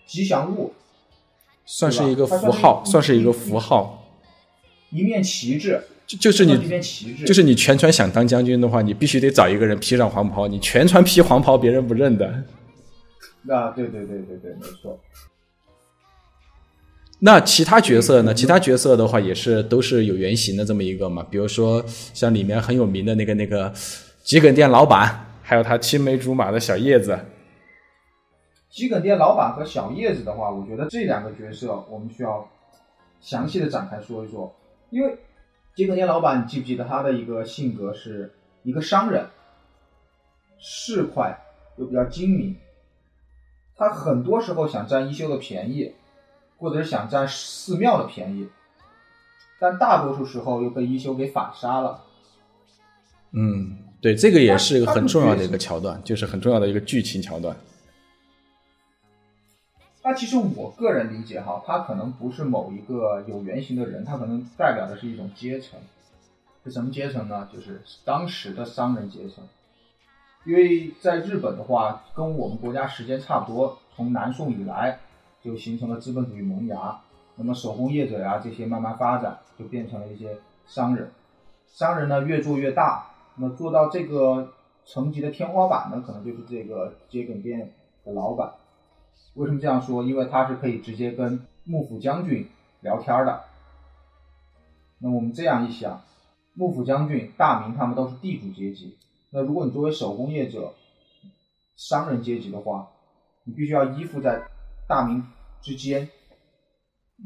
[0.05, 0.73] 吉祥物，
[1.65, 4.07] 算是一个符号，算是一个符号，
[4.91, 12.27] 一面旗帜，就就是你一面旗帜，就是你全船想当将军的话，你必须得找一个人披上黄袍，你全船披黄袍，别人不认的。
[13.49, 14.99] 啊，对对对对对，没错。
[17.23, 18.33] 那其他角色呢？
[18.33, 23.71] 其他角色的话也是都是有原型的这么一个嘛，比如说像里面很有名的那个那个
[24.23, 27.19] 桔梗店老板，还有他青梅竹马的小叶子。
[28.71, 32.49] 桔梗店老板和小叶子的话，我觉得这两个角色我们需要
[33.21, 34.55] 详细的展开说一说，
[34.89, 35.19] 因为
[35.75, 39.27] 桔梗店老板，你记不记得他的一个性格是一个商人，
[40.57, 41.35] 市侩
[41.77, 42.55] 又比较精明，
[43.75, 45.93] 他很多时候想占一休的便宜。
[46.61, 48.47] 或者是想占寺庙的便宜，
[49.59, 52.03] 但大多数时候又被一休给反杀了。
[53.31, 57.55] 嗯，对，这个也是一个很重要的一个桥段，就是很重要的一个剧情桥段。
[60.03, 65.79] 那其实我个人理解哈，他可能不是某一个有原型的人，他可能代表的是一种阶层。
[66.63, 67.49] 是什么阶层呢？
[67.51, 69.43] 就是当时的商人阶层。
[70.45, 74.99] 因为在日本的话，跟我们国家时间差不多，从南宋以来。
[75.43, 77.01] 就形成了资本主义萌芽，
[77.35, 81.11] 那么手工业者呀这些慢慢发展，就变成了一些商人。
[81.65, 84.53] 商人呢越做越大，那做到这个
[84.85, 87.71] 层级的天花板呢，可能就是这个桔梗店
[88.03, 88.53] 的老板。
[89.35, 90.03] 为什么这样说？
[90.03, 92.47] 因为他是可以直接跟幕府将军
[92.81, 93.43] 聊天的。
[94.99, 96.01] 那我们这样一想，
[96.53, 98.97] 幕府将军、大名他们都是地主阶级，
[99.31, 100.73] 那如果你作为手工业者、
[101.75, 102.89] 商人阶级的话，
[103.45, 104.43] 你必须要依附在。
[104.91, 105.23] 大明
[105.61, 106.09] 之间，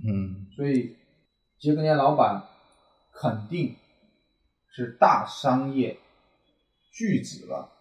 [0.08, 0.96] 嗯，所以
[1.58, 2.44] 桔梗店老板
[3.12, 3.76] 肯定
[4.70, 5.98] 是大商业
[6.92, 7.72] 巨子了，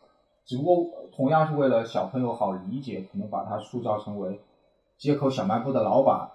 [0.47, 4.41] 只不过同样是为了小朋友好理解，可能把他塑造成为
[4.97, 6.31] 街口小卖部的老板，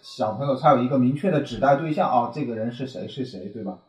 [0.00, 3.80] 小朋友才有一个明确的指代对象啊，这个人是谁是谁，对吧？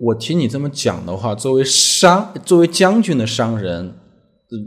[0.00, 3.99] 我听你这么讲的话，作为商，作为将军的商人。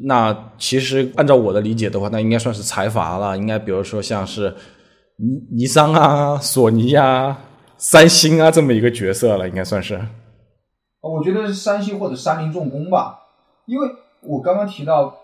[0.06, 3.38] 那其实按照我的理解的话，那应该算是财阀了。
[3.38, 4.56] 应该比如说像是
[5.18, 7.38] 尼尼桑啊、索尼啊、
[7.78, 10.00] 三星啊这么一个角色了，应该算是。
[11.02, 13.20] 我觉得是三星或者三菱重工吧，
[13.66, 13.88] 因为
[14.22, 15.18] 我刚刚提到，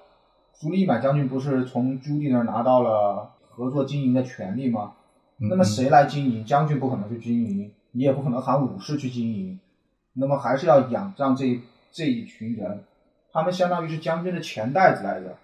[0.60, 4.92] 朱利义满将军不是从朱棣那儿拿到了合作经营的权利吗？
[5.50, 6.44] 那么谁来经营？
[6.44, 9.58] 将军不可能去经营，你也不可能喊武士去经营，
[10.16, 11.62] 那么还是要仰仗这
[11.94, 12.84] 这一群人。
[13.32, 15.38] 他们相当于是将军的钱袋子来着，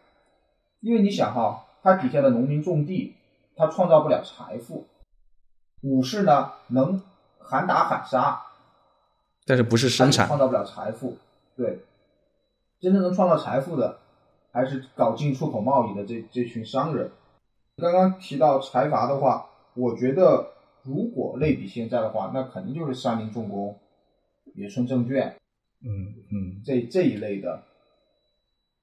[0.79, 3.15] 因为你想哈，他底下的农民种地，
[3.55, 4.85] 他创造不了财富；
[5.81, 7.01] 武士呢，能
[7.39, 8.41] 喊打喊杀，
[9.45, 11.17] 但是不是生产，创造不了财富。
[11.55, 11.79] 对，
[12.79, 13.99] 真正能创造财富的，
[14.51, 17.11] 还是搞进出口贸易的这这群商人。
[17.77, 23.77] 刚刚提到财阀的话，我觉得如果类比现在的话，那肯定就是三菱重工、
[24.55, 25.35] 野村证券，
[25.83, 27.63] 嗯嗯，这这一类的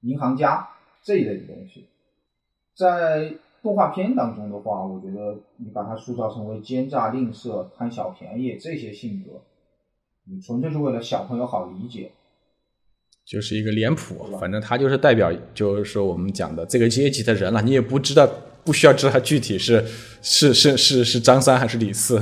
[0.03, 0.69] 银行家
[1.03, 1.89] 这一类的东西。
[2.77, 9.41] 在动画片当中的话，我觉得你把它塑造成为奸诈、吝啬、贪小便宜这些性格，
[10.25, 12.13] 你纯粹是为了小朋友好理解。
[13.25, 17.63] 就是一个脸谱，反正他就是代表，就是说我们讲的这个阶级的人了。
[17.63, 18.29] 你也不知道，
[18.65, 19.87] 不需要知道他具体是
[20.21, 22.17] 是是是是张三还是李四。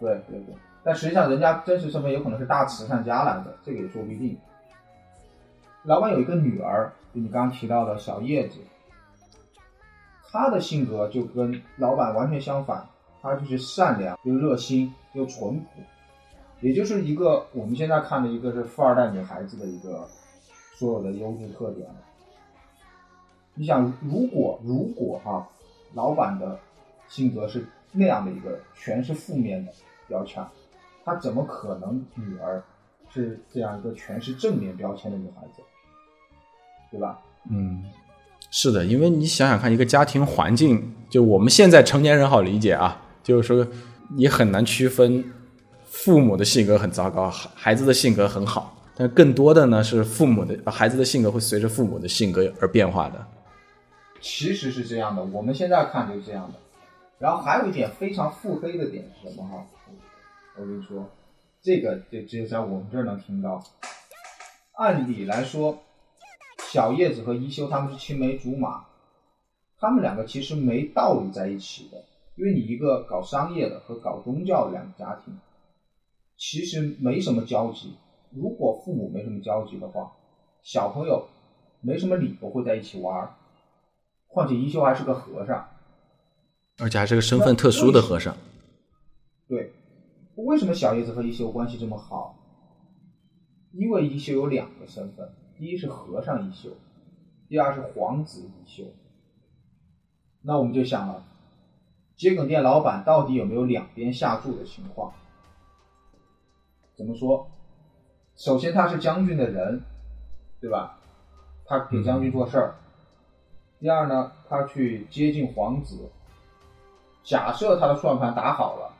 [0.00, 4.36] 对对对，但实际上人家真实身份有可能是大慈善家来的，这个也说不一定。
[5.84, 8.58] 老板有一个女儿，就你刚刚提到的小叶子，
[10.30, 12.86] 她的性格就跟老板完全相反，
[13.20, 15.66] 她就是善良又热心又淳朴，
[16.60, 20.08] 也就是一个我们现在看的一个是富二代女孩子的一个。
[20.74, 21.86] 所有的优质特点，
[23.54, 25.46] 你想，如果如果哈，
[25.94, 26.58] 老板的
[27.06, 29.72] 性格是那样的一个全是负面的
[30.08, 30.44] 标签，
[31.04, 32.60] 他怎么可能女儿
[33.10, 35.62] 是这样一个全是正面标签的女孩子，
[36.92, 37.18] 对吧？
[37.50, 37.82] 嗯，
[38.52, 43.66] 是的，因为你想想看，一个家庭环境，就我们现在成年人好理解啊，就是说
[44.14, 45.24] 你很难区分
[45.86, 48.76] 父母的性格很糟糕，孩子的性格很好。
[48.94, 53.26] 但更多的呢是父母的孩子的性格会随着父母的性格而变化的。
[54.20, 56.58] 其实是这样的，我们现在看就是这样的。
[57.18, 59.64] 然后还有一点非常腹黑的点是什么哈？
[60.58, 61.08] 我跟你说，
[61.62, 63.64] 这个就只有在我们这儿能听到。
[64.74, 65.82] 按理来说，
[66.70, 68.84] 小叶子和一休他们是青梅竹马，
[69.78, 72.04] 他们两个其实没道理在一起的，
[72.36, 75.34] 因为你一个搞商业的和搞宗教的两个家庭，
[76.36, 77.94] 其实没什么交集。
[78.30, 80.12] 如果父母没什么交集的话，
[80.62, 81.28] 小朋友
[81.82, 83.34] 没什么理由会在一起玩儿。
[84.28, 85.68] 况且一休还是个和尚，
[86.78, 88.34] 而且还是个身份特殊的和尚。
[89.46, 89.74] 对，
[90.36, 92.38] 为什么小叶子和一休关系这么好？
[93.72, 96.70] 因为一休有两个身份，第一是和尚一休，
[97.48, 98.84] 第二是皇子一休。
[100.42, 101.22] 那我们就想了，
[102.16, 105.12] 桔梗店老板到底有没有两边下注的情况？
[106.94, 107.48] 怎么说？
[108.34, 109.82] 首先，他是将军的人，
[110.60, 110.98] 对吧？
[111.64, 112.74] 他给将军做事儿。
[113.78, 116.10] 第二呢，他去接近皇子。
[117.22, 118.94] 假设他的算盘打好了，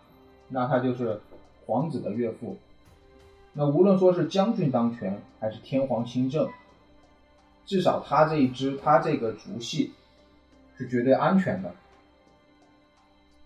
[0.48, 1.20] 那他就是
[1.66, 2.56] 皇子的岳父。
[3.52, 6.48] 那无论说是将军当权，还是天皇亲政，
[7.66, 9.92] 至少他这一支，他这个族系
[10.78, 11.70] 是绝对安全的。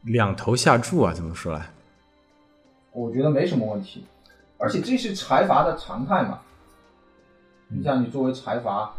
[0.02, 1.70] 两头下注啊，怎么说来？
[2.92, 4.04] 我觉得没什么问题。
[4.58, 6.40] 而且这是财阀的常态嘛？
[7.68, 8.94] 你像你作为财阀，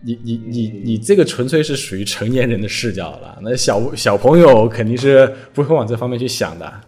[0.00, 3.38] 你你你你这个纯粹是属于成年人的视角了。
[3.42, 6.80] 那小小朋友肯定是不会往这方面去想的。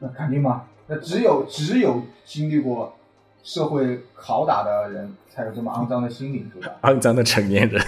[0.00, 0.64] 那肯定嘛？
[0.88, 2.96] 那只有只有经历过
[3.42, 6.74] 社会拷打的人，才有这么肮脏的心灵，对吧？
[6.82, 7.84] 肮脏的成年人。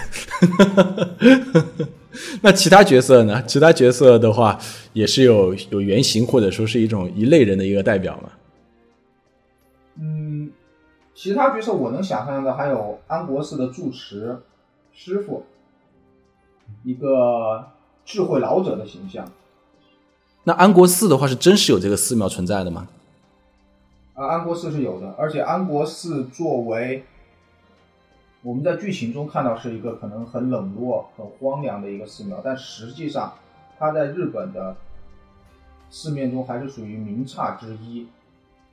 [2.41, 3.43] 那其他角色呢？
[3.47, 4.59] 其他角色的话，
[4.93, 8.29] 也是有有原型，或者说是一种一类人的一个代表嘛。
[9.99, 10.51] 嗯，
[11.15, 14.37] 其他角色我能想象的还有安国寺的住持
[14.93, 15.45] 师傅，
[16.83, 17.67] 一个
[18.05, 19.31] 智慧老者的形象。
[20.43, 22.87] 那安国寺的话，是真实有这个寺庙存在的吗？
[24.15, 27.03] 啊，安国寺是有的，而且安国寺作为。
[28.43, 33.35] 我们在剧情中看到是一个可能很冷落、很荒凉的一个寺庙，但实际上，
[33.77, 34.75] 它在日本的
[35.91, 38.07] 寺庙中还是属于名刹之一。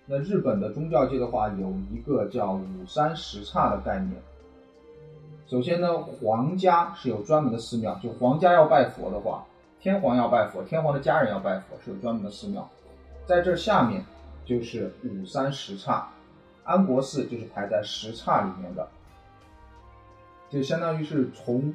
[0.07, 4.15] 那日本的宗教界的话，有一个叫五山十刹的概念。
[5.51, 9.45] 首先呢，皇家是有专门的寺庙，就皇家要拜佛的话，
[9.89, 12.69] 天皇要拜佛，天皇的家人要拜佛，是有专门的寺庙。
[13.25, 14.05] 在这下面
[14.45, 16.07] 就是五山十刹，
[16.63, 18.87] 安国寺就是排在十刹里面的。
[20.51, 21.73] 就相当于是从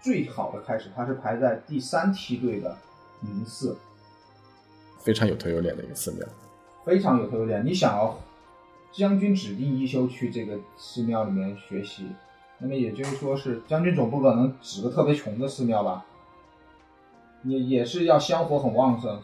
[0.00, 2.74] 最好的开始，它是排在第三梯队的
[3.20, 3.76] 名寺，
[4.98, 6.26] 非常有头有脸的一个寺庙，
[6.86, 7.62] 非常有头有脸。
[7.66, 8.16] 你想哦，
[8.90, 12.06] 将军指定一休去这个寺庙里面学习，
[12.56, 16.06] 那么也就是说是将军总不可能指个特别穷的寺庙吧？
[17.46, 19.20] 也也是要香火很旺盛，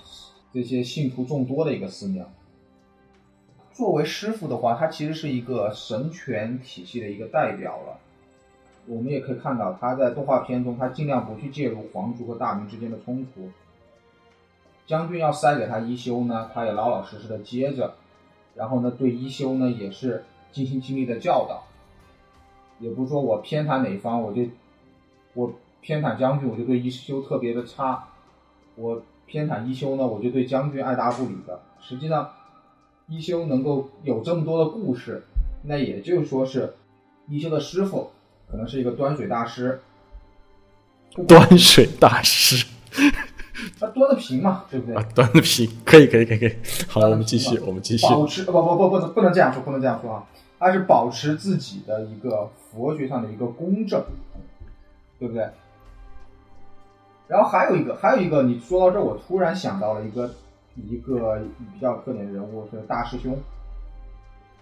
[0.53, 2.31] 这些信徒众多的一个寺庙。
[3.73, 7.99] 作为师傅的话，他其实是一个神权体系的一个代表了。
[8.87, 13.51] 我们也可以看到他在动画片中，他尽量不去介入皇族和大明之间的冲突。
[14.87, 17.95] 将军要塞给他一休呢，他也老老实实的接着，
[18.55, 21.65] 然后呢，对一休呢也是尽心尽力的教导，
[22.79, 24.43] 也不是说我偏袒哪方，我就
[25.35, 28.09] 我偏袒将军，我就对一休特别的差，
[28.83, 31.61] 我偏袒一休呢，我就对将军爱答不理的。
[31.81, 32.31] 实际上，
[33.07, 35.23] 一休能够有这么多的故事，
[35.63, 36.75] 那也就是说是
[37.29, 38.11] 一休的师傅
[38.51, 39.81] 可能是一个端水大师，
[41.29, 42.67] 端水大师。
[43.79, 44.97] 他端的平嘛，对不对？
[44.97, 46.57] 啊，端的平，可以，可以，可以，可以。
[46.89, 48.07] 好，我们继续，我们继续。
[48.07, 50.27] 保持不不不不能不能这样说，不能这样说啊！
[50.59, 54.03] 他是保持自己的一个佛学上的一个公正，
[55.19, 55.49] 对不对？
[57.33, 60.31] 然后还有一个，还有一个，你说到这，我突然想到了一个
[60.77, 61.41] 一个
[61.73, 63.39] 比较有特点的人物是大师兄，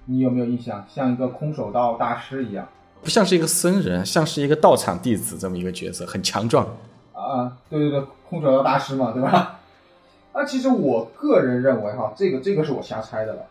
[0.05, 0.87] 你有没有印象？
[0.89, 2.69] 像一个空手道大师一样，
[3.03, 6.65] 不像是一个僧人，像是一个道场弟子这么一个角色，很强壮。
[7.13, 9.59] 啊，对对对，空手道大师嘛，对吧？
[10.33, 13.43] 那 其实我个人认为哈，这个这个是我瞎猜的了。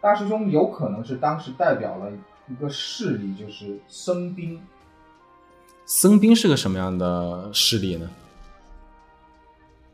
[0.00, 2.10] 大师兄有可能是当时代表了
[2.48, 4.60] 一个势力，就是僧兵。
[5.86, 8.10] 僧兵是个什么样的势力呢？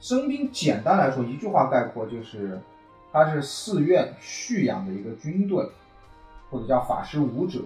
[0.01, 2.59] 僧兵简单来说，一句话概括就是，
[3.12, 5.68] 他是寺院蓄养的一个军队，
[6.51, 7.61] 或者叫法师武者。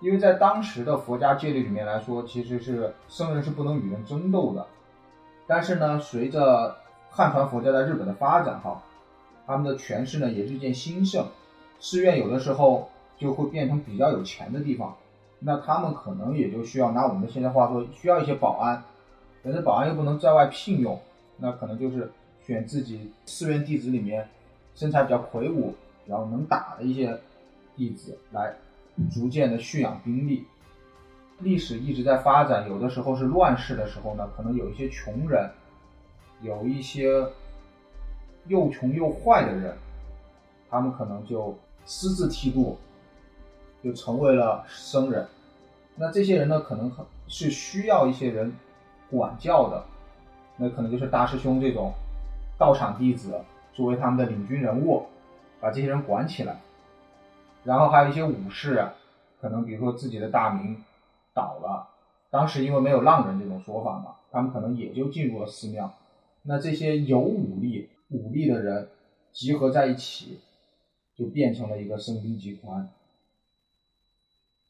[0.00, 4.66] 因为在当时的佛家戒律里面来说，其实是僧人是不能与人争斗的。
[5.46, 6.76] 但是呢，随着
[7.10, 8.82] 汉传佛教在日本的发展，哈，
[9.46, 11.26] 他们的权势呢也日渐兴盛，
[11.80, 12.88] 寺院有的时候
[13.18, 14.96] 就会变成比较有钱的地方，
[15.38, 18.82] 那他们可能也就需要拿我们现在话说，需要一些保安，
[19.42, 20.98] 但是保安又不能在外聘用，
[21.40, 22.10] 那可能就是
[22.46, 24.28] 选自己寺院弟子里面
[24.74, 25.74] 身材比较魁梧，
[26.06, 27.18] 然后能打的一些
[27.76, 28.54] 弟子来。
[29.10, 30.44] 逐渐的蓄养兵力，
[31.38, 32.68] 历史一直在发展。
[32.68, 35.50] 有的时候是乱世的时候呢，可能有一些穷人，
[36.42, 37.26] 有一些
[38.46, 39.74] 又穷又坏的人，
[40.68, 42.76] 他们可能就私自剃度，
[43.82, 45.26] 就成为了僧人。
[45.94, 46.92] 那这些人呢，可能
[47.26, 48.52] 是需要一些人
[49.10, 49.82] 管教的，
[50.60, 51.94] 那可能就是大师兄这种
[52.58, 53.40] 道场弟子
[53.72, 55.06] 作为他们的领军人物，
[55.58, 56.60] 把这些人管起来。
[57.64, 58.86] 然后还有一些武士，
[59.40, 60.76] 可能比如说自己的大名
[61.34, 61.88] 倒了，
[62.30, 65.92] 当时因为没有浪人这种说法嘛，他们可能也就进入了寺庙。
[66.42, 68.88] 那这些有武力、武力的人
[69.32, 70.40] 集合在一起，
[71.16, 72.88] 就变成了一个僧兵集团。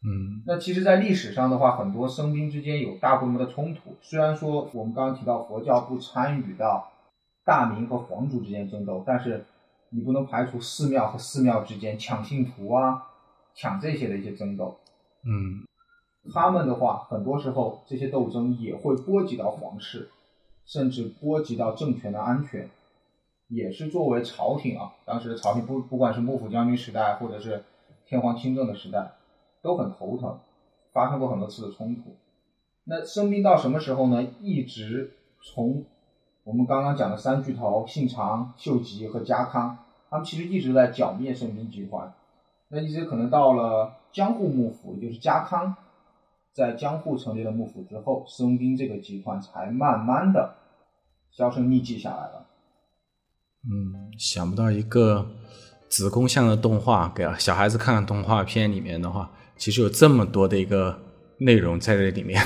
[0.03, 3.97] 嗯，那其实，在历史上的话，很多僧兵之间有大规模的冲突。
[4.01, 6.91] 虽然说我们刚刚提到佛教不参与到
[7.45, 9.45] 大明和皇族之间争斗，但是。
[9.93, 13.09] 你不能排除寺庙和寺庙之间抢信徒啊、
[13.57, 14.79] 抢这些的一些争斗。
[15.25, 15.67] 嗯，
[16.33, 20.09] 他们的话，很多时候这些斗争也会波及到皇室，
[20.65, 22.71] 甚至波及到政权的安全，
[23.49, 27.65] 也是作为朝廷啊，当时的朝廷不不管是幕府将军时代，或者是
[28.07, 29.11] 天皇亲政的时代，
[29.63, 30.39] 都很头疼，
[30.93, 32.17] 发生过很多次的冲突。
[32.85, 34.27] 那生兵到什么时候呢？
[34.41, 35.85] 一直从。
[36.43, 39.77] 我们刚刚讲的三巨头信长、秀吉和家康，
[40.09, 42.13] 他们其实一直在剿灭圣兵集团。
[42.69, 45.77] 那一直可能到了江户幕府，也就是家康
[46.55, 50.55] 在江户成立了幕府之后，生兵这个集团才慢慢的
[51.31, 52.47] 销声匿迹下来了。
[53.71, 55.29] 嗯，想不到一个
[55.91, 59.31] 子宫像的动画，给小孩子看的动画片里面的话，
[59.61, 60.99] 其实有这么多的一个
[61.37, 62.43] 内容在这里面。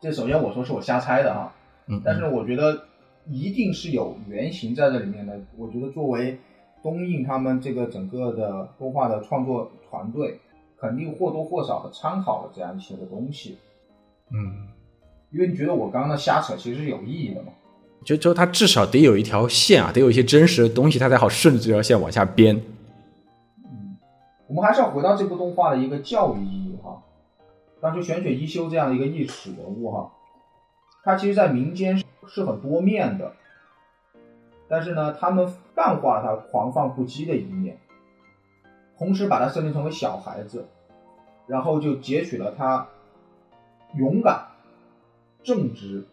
[0.00, 1.52] 这首先我说是我瞎猜的哈。
[2.04, 2.84] 但是我觉得
[3.28, 5.36] 一定是有原型在这里面的。
[5.56, 6.38] 我觉得作为
[6.84, 10.38] 东映他们这个整个的动画的创作团队，
[10.80, 13.58] 肯定或多或少的参考了这样一些的东西。
[14.30, 14.68] 嗯，
[15.32, 17.48] 因为你觉得我刚刚的瞎扯其实是有意义的嘛？
[18.04, 22.62] 就就它至少得有一条线啊，得有一些真实的东西，它才好顺着这条线往下编。
[24.48, 27.02] 我们还是要回到这部动画的一个教育意义哈。
[27.80, 30.10] 当时选取一休这样的一个历史人物哈。
[31.04, 33.32] 他其实，在民间是很多面的，
[34.68, 37.78] 但是呢，他们淡化了他狂放不羁的一面，
[38.98, 40.66] 同时把他设定成为小孩子，
[41.46, 42.88] 然后就截取了他
[43.94, 44.48] 勇敢、
[45.42, 46.04] 正直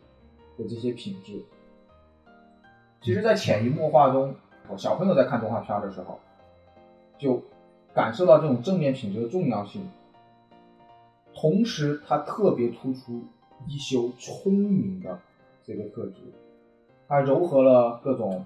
[0.57, 1.43] 的这些品质。
[3.01, 4.35] 其实，在潜移默化中，
[4.77, 6.19] 小朋友在看动画片的时候，
[7.17, 7.41] 就
[7.95, 9.87] 感受到这种正面品质的重要性，
[11.33, 13.23] 同时，他特别突出。
[13.67, 15.17] 一休聪明的
[15.63, 16.21] 这个特质，
[17.07, 18.45] 它糅合了各种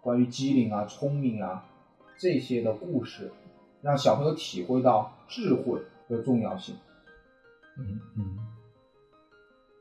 [0.00, 1.66] 关于机灵啊、聪明啊
[2.16, 3.32] 这些的故事，
[3.82, 6.76] 让小朋友体会到智慧的重要性。
[7.76, 8.38] 嗯嗯，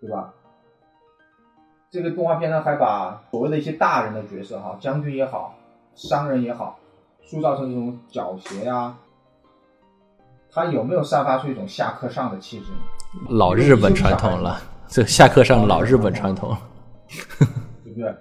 [0.02, 0.34] 对吧？
[1.92, 5.56] 这个动画片呢，还把所谓的一些大人的角色哈，将军也好，
[5.94, 6.80] 商人也好，
[7.24, 8.98] 塑造成这种狡黠呀。
[10.52, 13.28] 他有没有散发出一种下课上的气质呢？
[13.30, 16.56] 老日本传统了，这下课上老日本传统，
[17.84, 18.16] 对不对？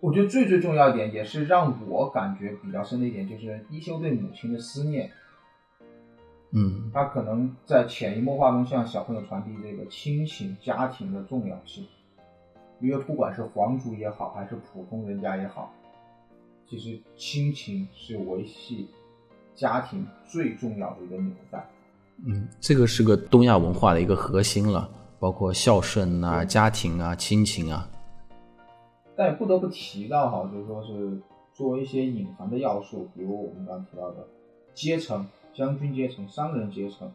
[0.00, 5.10] 我觉得最最重要一点，也是让我感觉比较深的一点，就是一休对母亲的思念。
[6.50, 11.86] 嗯，他可能在潜移默化中向小朋友传递这个亲情、家庭的重要性。
[12.80, 15.72] 因为不管是皇族也好，还是普通人家也好，
[16.68, 18.88] 其实亲情是维系
[19.54, 21.64] 家庭最重要的一个纽带。
[22.24, 24.88] 嗯，这个是个东亚文化的一个核心了，
[25.18, 27.88] 包括孝顺啊、家庭啊、亲情啊。
[29.16, 31.20] 但也不得不提到哈，就是说是
[31.52, 34.26] 作为一些隐含的要素，比如我们刚提到的
[34.74, 37.12] 阶层、将军阶层、商人阶层，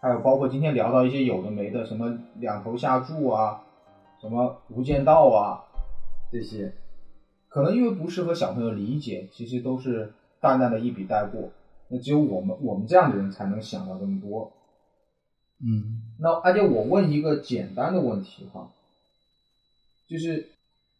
[0.00, 3.62] 还有包括今天聊到一些有的没的，什么两头下注啊。
[4.20, 5.64] 什么无间道啊，
[6.30, 6.70] 这些
[7.50, 10.08] 可能因为不适合小朋友理解，其实都是
[10.40, 11.50] 淡淡的一笔带过。
[11.88, 14.52] 那只有我们我们这样的人才能想到这么多。
[15.58, 18.70] 嗯，那而且我问一个简单的问题哈，
[20.08, 20.48] 就是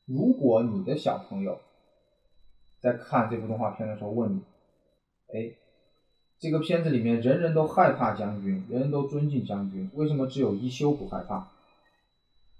[0.04, 1.60] 如果你的小朋友
[2.80, 4.42] 在看这部动画片的时候问你，
[5.32, 5.52] 哎，
[6.40, 11.46] 这个片子里面人人都害怕将军，人人都尊敬将军，为什么只有一休不害怕？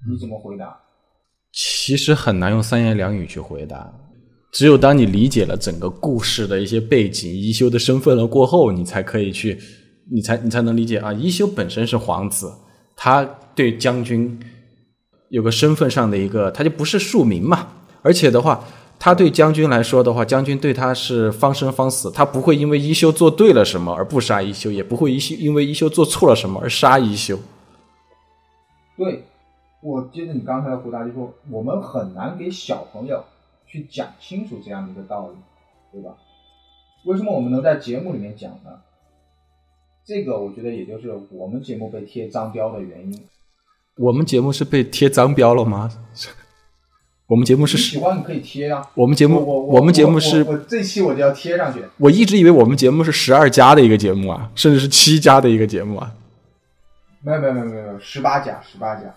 [0.09, 0.81] 你怎么回答？
[1.83, 3.91] 其实很难用三言两语去回答，
[4.53, 9.59] 只有当你理解了整个故事的一些背景、一休的身份了过后，你才可以去，
[10.13, 11.11] 你才你才能理解啊。
[11.11, 12.53] 一休本身是皇子，
[12.95, 13.25] 他
[13.55, 14.39] 对将军
[15.31, 17.67] 有个身份上的一个，他就不是庶民嘛。
[18.03, 18.63] 而且的话，
[18.99, 27.39] 他对将军来说的话，将军对他是方生方死，他不会因为一休做对了什么而不杀一休，也不会一休因为一休做错了什么而杀一休。
[28.99, 29.25] 对。
[29.83, 33.25] 我接着你刚才的回答，就说我们很难给小朋友
[33.67, 35.37] 去讲清楚这样的一个道理，
[35.93, 36.15] 对吧？
[37.07, 38.71] 为什么我们能在节目里面讲呢？
[40.05, 43.23] 这个我觉得也就是我们节目被贴脏标的原因。
[43.97, 45.91] 我们节目是被贴脏标了吗？
[47.29, 48.91] 我们节目是喜欢你可以贴啊。
[48.95, 51.81] 我们节目我我们节目是我这期我就要贴上去。
[51.97, 56.13] 我一直以为我们节目是十二加的一个节目啊，甚至是七加的一个节目啊。
[57.23, 59.15] 没有没有没有没有十八加十八加。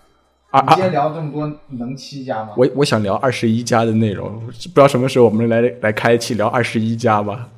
[0.60, 2.50] 你今天聊这么多，能七家吗？
[2.56, 7.48] 我我想聊二十一家的内容，不知道什么时候我们来来开一期聊二十一家吧。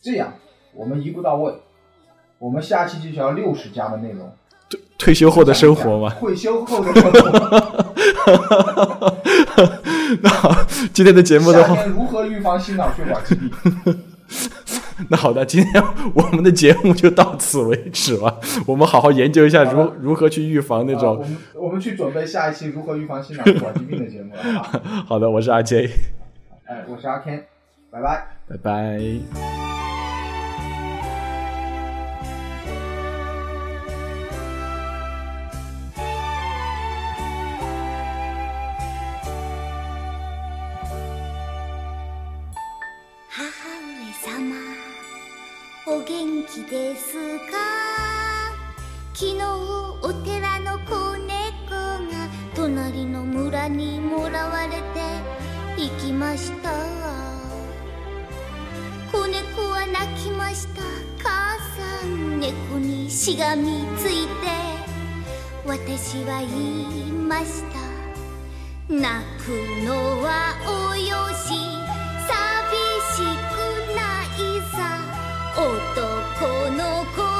[0.00, 0.32] 这样，
[0.74, 1.52] 我们一步到位，
[2.38, 4.32] 我们下期就聊六十家的内容。
[4.70, 6.14] 退退休后的生活吗？
[6.20, 7.62] 退休后的生活。
[10.22, 10.54] 那好，
[10.92, 13.50] 今天的节目的话，如何预防心脑血管疾病？
[15.10, 15.82] 那好的，今天
[16.14, 18.40] 我们的节目就到此为止了。
[18.66, 21.16] 我们好好研究一下如如何去预防那种。
[21.18, 24.42] 我们我们去准备下一期如何预防心脑血管疾病的节目了。
[25.06, 25.90] 好的，我是阿 J。
[26.64, 27.42] 哎，我是阿 Ken，
[27.90, 29.81] 拜拜，拜拜。
[46.54, 47.14] 元気です
[47.50, 47.56] か？
[49.14, 49.42] 昨日
[50.02, 54.82] お寺の子猫が隣の村にもらわれて
[55.78, 56.70] 行きました。
[59.10, 60.82] 子猫は泣きました。
[61.22, 61.56] 母
[62.02, 64.30] さん猫にしがみついて
[65.64, 66.50] 私は言
[67.08, 67.78] いました。
[68.92, 69.48] 泣く
[69.86, 70.54] のは
[70.90, 71.54] およし。
[72.28, 72.36] 寂
[73.16, 73.51] しく
[76.70, 77.31] の子